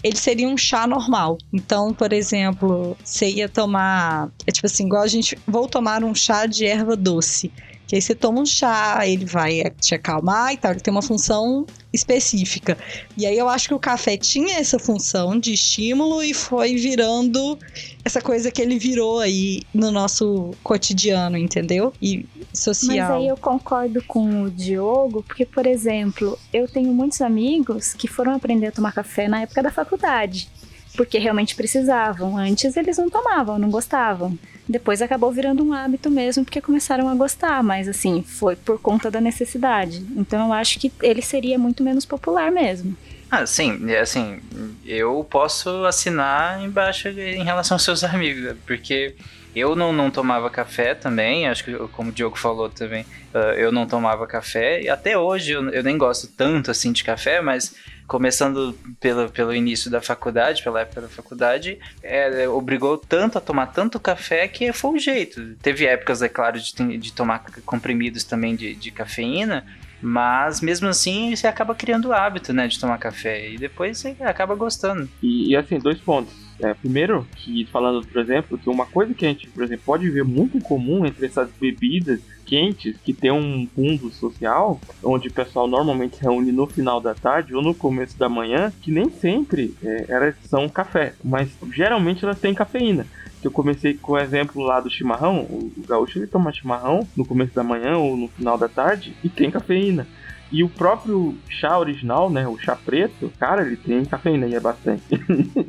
ele 0.03 0.15
seria 0.15 0.47
um 0.47 0.57
chá 0.57 0.87
normal. 0.87 1.37
Então, 1.51 1.93
por 1.93 2.13
exemplo, 2.13 2.95
você 3.03 3.29
ia 3.29 3.49
tomar. 3.49 4.29
É 4.47 4.51
tipo 4.51 4.65
assim, 4.65 4.85
igual 4.85 5.03
a 5.03 5.07
gente. 5.07 5.37
Vou 5.45 5.67
tomar 5.67 6.03
um 6.03 6.15
chá 6.15 6.45
de 6.45 6.65
erva 6.65 6.95
doce. 6.95 7.51
Que 7.89 7.95
aí 7.95 8.01
você 8.03 8.13
toma 8.13 8.39
um 8.39 8.45
chá, 8.45 8.99
ele 9.07 9.25
vai 9.25 9.63
te 9.81 9.95
acalmar 9.95 10.53
e 10.53 10.57
tal. 10.57 10.73
Ele 10.73 10.79
tem 10.79 10.91
uma 10.91 11.01
função 11.01 11.65
específica. 11.91 12.77
E 13.17 13.25
aí 13.25 13.35
eu 13.35 13.49
acho 13.49 13.67
que 13.67 13.73
o 13.73 13.79
café 13.79 14.15
tinha 14.15 14.59
essa 14.59 14.77
função 14.77 15.39
de 15.39 15.53
estímulo 15.53 16.21
e 16.21 16.31
foi 16.31 16.75
virando 16.75 17.57
essa 18.05 18.21
coisa 18.21 18.51
que 18.51 18.61
ele 18.61 18.77
virou 18.77 19.19
aí 19.19 19.63
no 19.73 19.89
nosso 19.89 20.51
cotidiano, 20.63 21.35
entendeu? 21.35 21.91
E 21.99 22.27
social. 22.53 23.09
Mas 23.09 23.09
aí 23.09 23.27
eu 23.27 23.37
concordo 23.37 24.03
com 24.03 24.43
o 24.43 24.51
Diogo, 24.51 25.23
porque, 25.23 25.43
por 25.43 25.65
exemplo, 25.65 26.37
eu 26.53 26.67
tenho 26.67 26.93
muitos 26.93 27.21
amigos 27.21 27.95
que 27.95 28.07
foram 28.07 28.35
aprender 28.35 28.67
a 28.67 28.71
tomar 28.71 28.91
café 28.91 29.27
na 29.27 29.41
época 29.41 29.63
da 29.63 29.71
faculdade. 29.71 30.47
Porque 30.95 31.17
realmente 31.17 31.55
precisavam. 31.55 32.37
Antes 32.37 32.75
eles 32.75 32.97
não 32.97 33.09
tomavam, 33.09 33.59
não 33.59 33.69
gostavam. 33.69 34.37
Depois 34.67 35.01
acabou 35.01 35.31
virando 35.31 35.63
um 35.63 35.73
hábito 35.73 36.11
mesmo, 36.11 36.45
porque 36.45 36.61
começaram 36.61 37.09
a 37.09 37.15
gostar, 37.15 37.63
mas 37.63 37.87
assim, 37.87 38.21
foi 38.21 38.55
por 38.55 38.79
conta 38.79 39.09
da 39.09 39.19
necessidade. 39.19 40.05
Então 40.15 40.47
eu 40.47 40.53
acho 40.53 40.79
que 40.79 40.91
ele 41.01 41.23
seria 41.23 41.57
muito 41.57 41.83
menos 41.83 42.05
popular 42.05 42.51
mesmo. 42.51 42.95
Ah, 43.31 43.45
sim, 43.45 43.91
é 43.91 43.99
assim, 43.99 44.39
eu 44.85 45.25
posso 45.29 45.85
assinar 45.85 46.63
embaixo 46.63 47.09
em 47.09 47.43
relação 47.43 47.75
aos 47.75 47.83
seus 47.83 48.03
amigos, 48.03 48.55
porque 48.65 49.15
eu 49.55 49.75
não, 49.75 49.93
não 49.93 50.09
tomava 50.09 50.49
café 50.49 50.95
também, 50.95 51.47
acho 51.47 51.63
que 51.63 51.73
como 51.89 52.09
o 52.09 52.11
Diogo 52.11 52.37
falou 52.37 52.69
também, 52.69 53.05
ah, 53.33 53.53
eu 53.55 53.71
não 53.71 53.85
tomava 53.85 54.25
café, 54.25 54.81
e 54.81 54.89
até 54.89 55.15
hoje 55.15 55.51
eu, 55.51 55.69
eu 55.69 55.83
nem 55.83 55.95
gosto 55.95 56.27
tanto 56.27 56.71
assim 56.71 56.91
de 56.91 57.03
café, 57.03 57.39
mas 57.39 57.75
começando 58.09 58.75
pelo, 58.99 59.29
pelo 59.29 59.53
início 59.53 59.89
da 59.89 60.01
faculdade, 60.01 60.63
pela 60.63 60.81
época 60.81 61.01
da 61.01 61.07
faculdade, 61.07 61.77
é, 62.01 62.49
obrigou 62.49 62.97
tanto 62.97 63.37
a 63.37 63.41
tomar 63.41 63.67
tanto 63.67 63.99
café 63.99 64.47
que 64.47 64.73
foi 64.73 64.95
o 64.95 64.99
jeito. 64.99 65.55
Teve 65.61 65.85
épocas, 65.85 66.23
é 66.23 66.27
claro, 66.27 66.59
de, 66.59 66.97
de 66.97 67.13
tomar 67.13 67.45
comprimidos 67.63 68.23
também 68.23 68.55
de, 68.55 68.73
de 68.73 68.89
cafeína, 68.89 69.63
mas 70.01 70.59
mesmo 70.59 70.87
assim 70.87 71.35
você 71.35 71.45
acaba 71.45 71.75
criando 71.75 72.09
o 72.09 72.13
hábito, 72.13 72.51
né, 72.51 72.67
de 72.67 72.79
tomar 72.79 72.97
café. 72.97 73.47
E 73.47 73.57
depois 73.59 73.99
você 73.99 74.15
acaba 74.21 74.55
gostando. 74.55 75.07
E, 75.21 75.51
e, 75.51 75.55
assim, 75.55 75.77
dois 75.77 75.99
pontos. 75.99 76.33
É, 76.61 76.73
primeiro, 76.73 77.25
que 77.35 77.65
falando, 77.65 78.05
por 78.05 78.21
exemplo, 78.21 78.57
que 78.57 78.69
uma 78.69 78.85
coisa 78.85 79.13
que 79.13 79.25
a 79.25 79.29
gente, 79.29 79.47
por 79.49 79.63
exemplo, 79.63 79.83
pode 79.85 80.09
ver 80.09 80.25
muito 80.25 80.57
em 80.57 80.61
comum 80.61 81.05
entre 81.05 81.25
essas 81.25 81.49
bebidas 81.59 82.19
quentes 82.45 82.97
que 83.03 83.13
tem 83.13 83.31
um 83.31 83.67
fundo 83.75 84.09
social, 84.09 84.81
onde 85.03 85.27
o 85.27 85.31
pessoal 85.31 85.67
normalmente 85.67 86.19
reúne 86.19 86.51
no 86.51 86.65
final 86.65 86.99
da 86.99 87.13
tarde 87.13 87.55
ou 87.55 87.61
no 87.61 87.75
começo 87.75 88.17
da 88.17 88.27
manhã, 88.27 88.73
que 88.81 88.91
nem 88.91 89.09
sempre 89.09 89.73
é, 89.83 90.05
elas 90.09 90.35
são 90.45 90.67
café, 90.67 91.13
mas 91.23 91.49
geralmente 91.71 92.25
elas 92.25 92.39
têm 92.39 92.53
cafeína. 92.53 93.05
Que 93.41 93.47
eu 93.47 93.51
comecei 93.51 93.93
com 93.93 94.13
o 94.13 94.19
exemplo 94.19 94.61
lá 94.61 94.79
do 94.79 94.89
chimarrão, 94.89 95.41
o 95.41 95.69
o 95.79 95.87
gaúcho 95.87 96.19
ele 96.19 96.27
toma 96.27 96.51
chimarrão 96.51 97.07
no 97.15 97.25
começo 97.25 97.53
da 97.53 97.63
manhã 97.63 97.97
ou 97.97 98.15
no 98.15 98.27
final 98.27 98.57
da 98.57 98.67
tarde 98.67 99.15
e 99.23 99.29
tem 99.29 99.49
cafeína. 99.49 100.07
E 100.51 100.63
o 100.63 100.69
próprio 100.69 101.37
chá 101.47 101.77
original, 101.77 102.27
né, 102.27 102.47
o 102.47 102.57
chá 102.57 102.75
preto, 102.75 103.31
cara, 103.39 103.61
ele 103.61 103.77
tem 103.77 104.03
cafeína 104.03 104.47
e 104.47 104.55
é 104.55 104.59
bastante. 104.59 105.03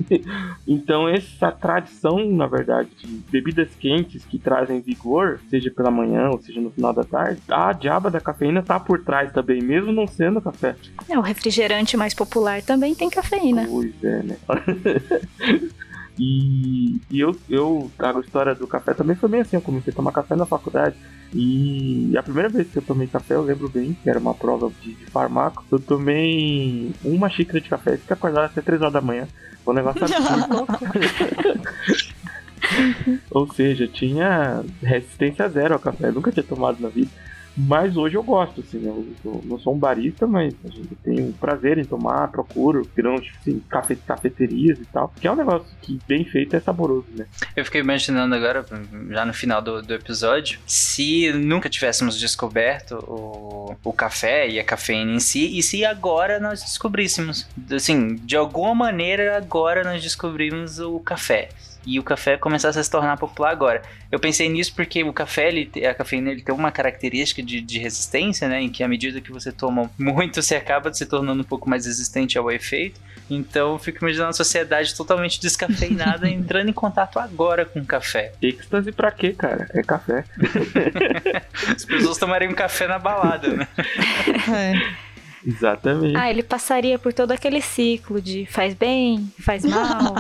então 0.67 1.07
essa 1.07 1.53
tradição, 1.53 2.27
na 2.31 2.47
verdade, 2.47 2.89
de 2.97 3.07
bebidas 3.31 3.69
quentes 3.79 4.25
que 4.25 4.39
trazem 4.39 4.81
vigor, 4.81 5.39
seja 5.51 5.71
pela 5.71 5.91
manhã 5.91 6.31
ou 6.31 6.41
seja 6.41 6.63
no 6.63 6.71
final 6.71 6.95
da 6.95 7.05
tarde, 7.05 7.43
a 7.51 7.75
diaba 7.75 8.11
da 8.11 8.21
cafeína 8.21 8.63
tá 8.63 8.81
por 8.81 9.05
trás 9.05 9.31
também, 9.33 9.61
mesmo 9.61 9.93
não 9.93 10.07
sendo 10.07 10.41
café. 10.41 10.75
É, 11.11 11.19
o 11.19 11.23
refrigerante 11.23 11.95
mais 11.95 12.15
popular 12.15 12.63
também 12.63 12.95
tem 12.95 13.11
cafeína. 13.11 13.67
Pois 13.69 14.03
é, 14.03 14.23
né? 14.23 14.37
E, 16.23 17.01
e 17.11 17.19
eu, 17.19 17.35
eu 17.49 17.91
a 17.99 18.21
história 18.21 18.55
do 18.55 18.67
café 18.67 18.93
também 18.93 19.17
foi 19.17 19.31
bem 19.31 19.41
assim, 19.41 19.57
eu 19.57 19.63
comecei 19.63 19.91
a 19.91 19.97
tomar 19.97 20.13
café 20.13 20.37
na 20.37 20.45
faculdade. 20.45 20.95
E 21.33 22.15
a 22.15 22.23
primeira 22.23 22.51
vez 22.51 22.69
que 22.69 22.77
eu 22.77 22.83
tomei 22.83 23.07
café, 23.07 23.37
eu 23.37 23.43
lembro 23.43 23.71
bem, 23.71 23.97
que 24.03 24.11
era 24.11 24.19
uma 24.19 24.35
prova 24.35 24.71
de, 24.83 24.93
de 24.93 25.07
farmaco, 25.07 25.65
eu 25.73 25.79
tomei 25.79 26.93
uma 27.03 27.31
xícara 27.31 27.59
de 27.59 27.71
café 27.71 27.97
fiquei 27.97 28.13
acordado 28.13 28.51
até 28.51 28.61
3 28.61 28.83
horas 28.83 28.93
da 28.93 29.01
manhã. 29.01 29.27
Um 29.67 29.73
negócio 29.73 30.05
absurdo. 30.05 30.67
Ou 33.31 33.51
seja, 33.55 33.89
tinha 33.89 34.63
resistência 34.83 35.49
zero 35.49 35.73
ao 35.73 35.81
café, 35.81 36.09
eu 36.09 36.13
nunca 36.13 36.31
tinha 36.31 36.45
tomado 36.45 36.81
na 36.81 36.91
vida. 36.91 37.11
Mas 37.57 37.97
hoje 37.97 38.17
eu 38.17 38.23
gosto, 38.23 38.61
assim, 38.61 38.85
eu, 38.87 39.07
eu 39.25 39.43
não 39.45 39.59
sou 39.59 39.75
um 39.75 39.79
barista, 39.79 40.27
mas 40.27 40.55
a 40.65 40.69
gente 40.69 40.95
tem 40.97 41.21
um 41.21 41.33
prazer 41.33 41.79
em 41.79 41.85
tomar, 41.85 42.29
procuro, 42.29 42.83
tipo, 42.83 43.09
assim, 43.41 43.63
cafe, 43.69 43.97
cafeterias 43.97 44.79
e 44.79 44.85
tal, 44.87 45.13
que 45.21 45.27
é 45.27 45.33
um 45.33 45.37
negócio 45.37 45.67
que 45.83 45.99
bem 46.07 46.25
feito 46.25 46.55
é 46.55 46.61
saboroso, 46.61 47.07
né? 47.15 47.27
Eu 47.57 47.65
fiquei 47.65 47.81
imaginando 47.81 48.35
agora, 48.35 48.65
já 49.11 49.25
no 49.25 49.35
final 49.35 49.61
do, 49.61 49.83
do 49.83 49.95
episódio, 49.95 50.59
se 50.67 51.33
nunca 51.33 51.69
tivéssemos 51.69 52.19
descoberto 52.19 52.95
o, 53.07 53.77
o 53.83 53.93
café 53.93 54.49
e 54.49 54.59
a 54.59 54.65
cafeína 54.65 55.13
em 55.13 55.21
si, 55.21 55.59
e 55.59 55.63
se 55.63 55.85
agora 55.85 56.39
nós 56.39 56.63
descobríssemos. 56.63 57.47
Assim, 57.71 58.15
de 58.15 58.37
alguma 58.37 58.75
maneira 58.75 59.37
agora 59.37 59.85
nós 59.85 60.03
descobrimos 60.03 60.79
o 60.79 61.01
café 61.01 61.49
e 61.87 61.99
o 61.99 62.03
café 62.03 62.37
começasse 62.37 62.79
a 62.79 62.83
se 62.83 62.91
tornar 62.91 63.17
popular 63.17 63.51
agora. 63.51 63.83
Eu 64.11 64.19
pensei 64.19 64.49
nisso 64.49 64.75
porque 64.75 65.03
o 65.05 65.13
café, 65.13 65.49
ele, 65.49 65.71
a 65.87 65.95
cafeína, 65.95 66.31
ele 66.31 66.43
tem 66.43 66.55
uma 66.55 66.73
característica 66.73 67.43
de, 67.43 67.61
de 67.61 67.79
resistência, 67.79 68.49
né? 68.49 68.61
Em 68.61 68.69
que 68.69 68.83
à 68.83 68.89
medida 68.89 69.21
que 69.21 69.31
você 69.31 69.53
toma 69.53 69.91
muito, 69.99 70.43
você 70.43 70.57
acaba 70.57 70.93
se 70.93 71.07
tornando 71.07 71.43
um 71.43 71.45
pouco 71.45 71.69
mais 71.69 71.87
resistente 71.87 72.37
ao 72.37 72.51
efeito. 72.51 73.01
Então 73.31 73.73
eu 73.73 73.79
fico 73.79 74.05
imaginando 74.05 74.31
a 74.31 74.33
sociedade 74.33 74.95
totalmente 74.95 75.41
descafeinada 75.41 76.29
entrando 76.31 76.69
em 76.69 76.73
contato 76.73 77.19
agora 77.19 77.65
com 77.65 77.81
o 77.81 77.87
café. 77.87 78.33
Êxtase 78.43 78.91
pra 78.91 79.13
quê, 79.13 79.33
cara? 79.33 79.69
É 79.73 79.83
café. 79.83 80.25
As 81.75 81.85
pessoas 81.85 82.19
tomariam 82.19 82.53
café 82.53 82.89
na 82.89 82.99
balada, 82.99 83.49
né? 83.49 83.69
É. 84.53 85.10
Exatamente. 85.47 86.17
Ah, 86.17 86.31
ele 86.31 86.43
passaria 86.43 86.99
por 86.99 87.13
todo 87.13 87.33
aquele 87.33 87.61
ciclo 87.61 88.21
de 88.21 88.47
faz 88.47 88.75
bem, 88.75 89.33
faz 89.39 89.65
mal. 89.65 90.15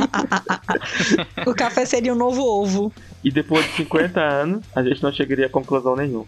o 1.46 1.54
café 1.54 1.84
seria 1.84 2.12
o 2.12 2.16
novo 2.16 2.42
ovo. 2.42 2.92
E 3.22 3.30
depois 3.30 3.66
de 3.66 3.72
50 3.72 4.20
anos, 4.20 4.64
a 4.74 4.82
gente 4.82 5.02
não 5.02 5.12
chegaria 5.12 5.46
a 5.46 5.50
conclusão 5.50 5.94
nenhuma. 5.94 6.26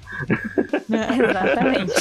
Exatamente. 0.91 1.93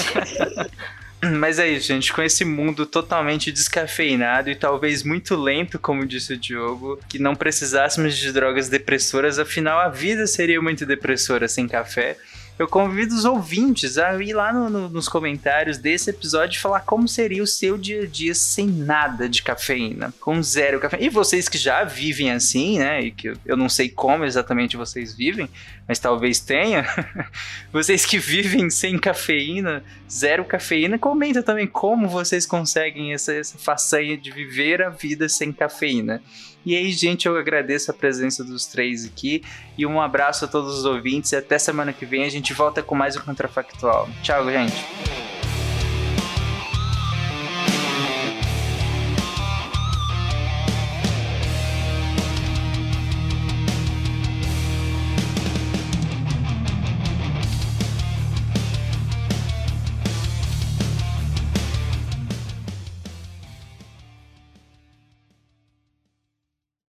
Mas 1.40 1.60
é 1.60 1.70
isso, 1.70 1.88
gente. 1.88 2.12
Com 2.12 2.22
esse 2.24 2.44
mundo 2.44 2.86
totalmente 2.86 3.52
descafeinado 3.52 4.50
e 4.50 4.56
talvez 4.56 5.04
muito 5.04 5.36
lento, 5.36 5.78
como 5.78 6.06
disse 6.06 6.34
o 6.34 6.38
Diogo, 6.38 7.00
que 7.08 7.20
não 7.20 7.36
precisássemos 7.36 8.18
de 8.18 8.32
drogas 8.32 8.70
depressoras, 8.70 9.38
afinal 9.38 9.80
a 9.80 9.88
vida 9.88 10.26
seria 10.26 10.60
muito 10.60 10.84
depressora 10.84 11.48
sem 11.48 11.68
café 11.68 12.18
eu 12.60 12.68
convido 12.68 13.16
os 13.16 13.26
ouvintes 13.26 13.98
a 13.98 14.22
ir 14.22 14.34
lá 14.34 14.54
no, 14.54 14.70
no, 14.70 14.90
nos 14.90 15.10
comentários 15.10 15.78
desse 15.78 16.10
episódio 16.10 16.58
e 16.58 16.62
falar 16.62 16.82
como 16.82 17.08
seria 17.08 17.42
o 17.42 17.48
seu 17.48 17.78
dia 17.78 18.04
a 18.04 18.06
dia 18.06 18.36
sem 18.36 18.68
nada 18.68 19.28
de 19.28 19.42
cafeína, 19.42 20.14
com 20.20 20.42
zero 20.44 20.80
cafeína. 20.80 21.06
E 21.06 21.10
vocês 21.10 21.50
que 21.50 21.58
já 21.58 21.84
vivem 21.84 22.32
assim, 22.32 22.80
né? 22.80 23.02
E 23.02 23.12
que 23.12 23.34
eu 23.46 23.58
não 23.58 23.68
sei 23.68 23.90
como 23.90 24.26
exatamente 24.26 24.78
vocês 24.78 25.14
vivem, 25.14 25.50
mas 25.92 26.00
talvez 26.00 26.40
tenha. 26.40 26.86
vocês 27.70 28.06
que 28.06 28.18
vivem 28.18 28.70
sem 28.70 28.98
cafeína, 28.98 29.84
zero 30.10 30.46
cafeína, 30.46 30.98
comenta 30.98 31.44
também 31.44 31.68
como 31.68 32.08
vocês 32.08 32.46
conseguem 32.46 33.12
essa, 33.12 33.34
essa 33.34 33.58
façanha 33.58 34.16
de 34.16 34.32
viver 34.32 34.82
a 34.82 34.90
vida 34.90 35.28
sem 35.28 35.52
cafeína. 35.52 36.24
E 36.66 36.78
aí, 36.78 36.94
gente, 36.94 37.26
eu 37.26 37.36
agradeço 37.36 37.92
a 37.92 37.94
presença 37.94 38.42
dos 38.42 38.66
três 38.66 39.06
aqui 39.06 39.44
e 39.78 39.86
um 39.86 40.00
abraço 40.00 40.46
a 40.46 40.48
todos 40.48 40.78
os 40.78 40.86
ouvintes 40.86 41.34
e 41.34 41.36
até 41.36 41.60
semana 41.60 41.92
que 41.92 42.06
vem 42.06 42.24
a 42.24 42.30
gente 42.30 42.54
volta 42.54 42.82
com 42.82 42.96
mais 42.96 43.18
um 43.18 43.20
Contrafactual. 43.20 44.08
Tchau, 44.24 44.50
gente. 44.50 45.31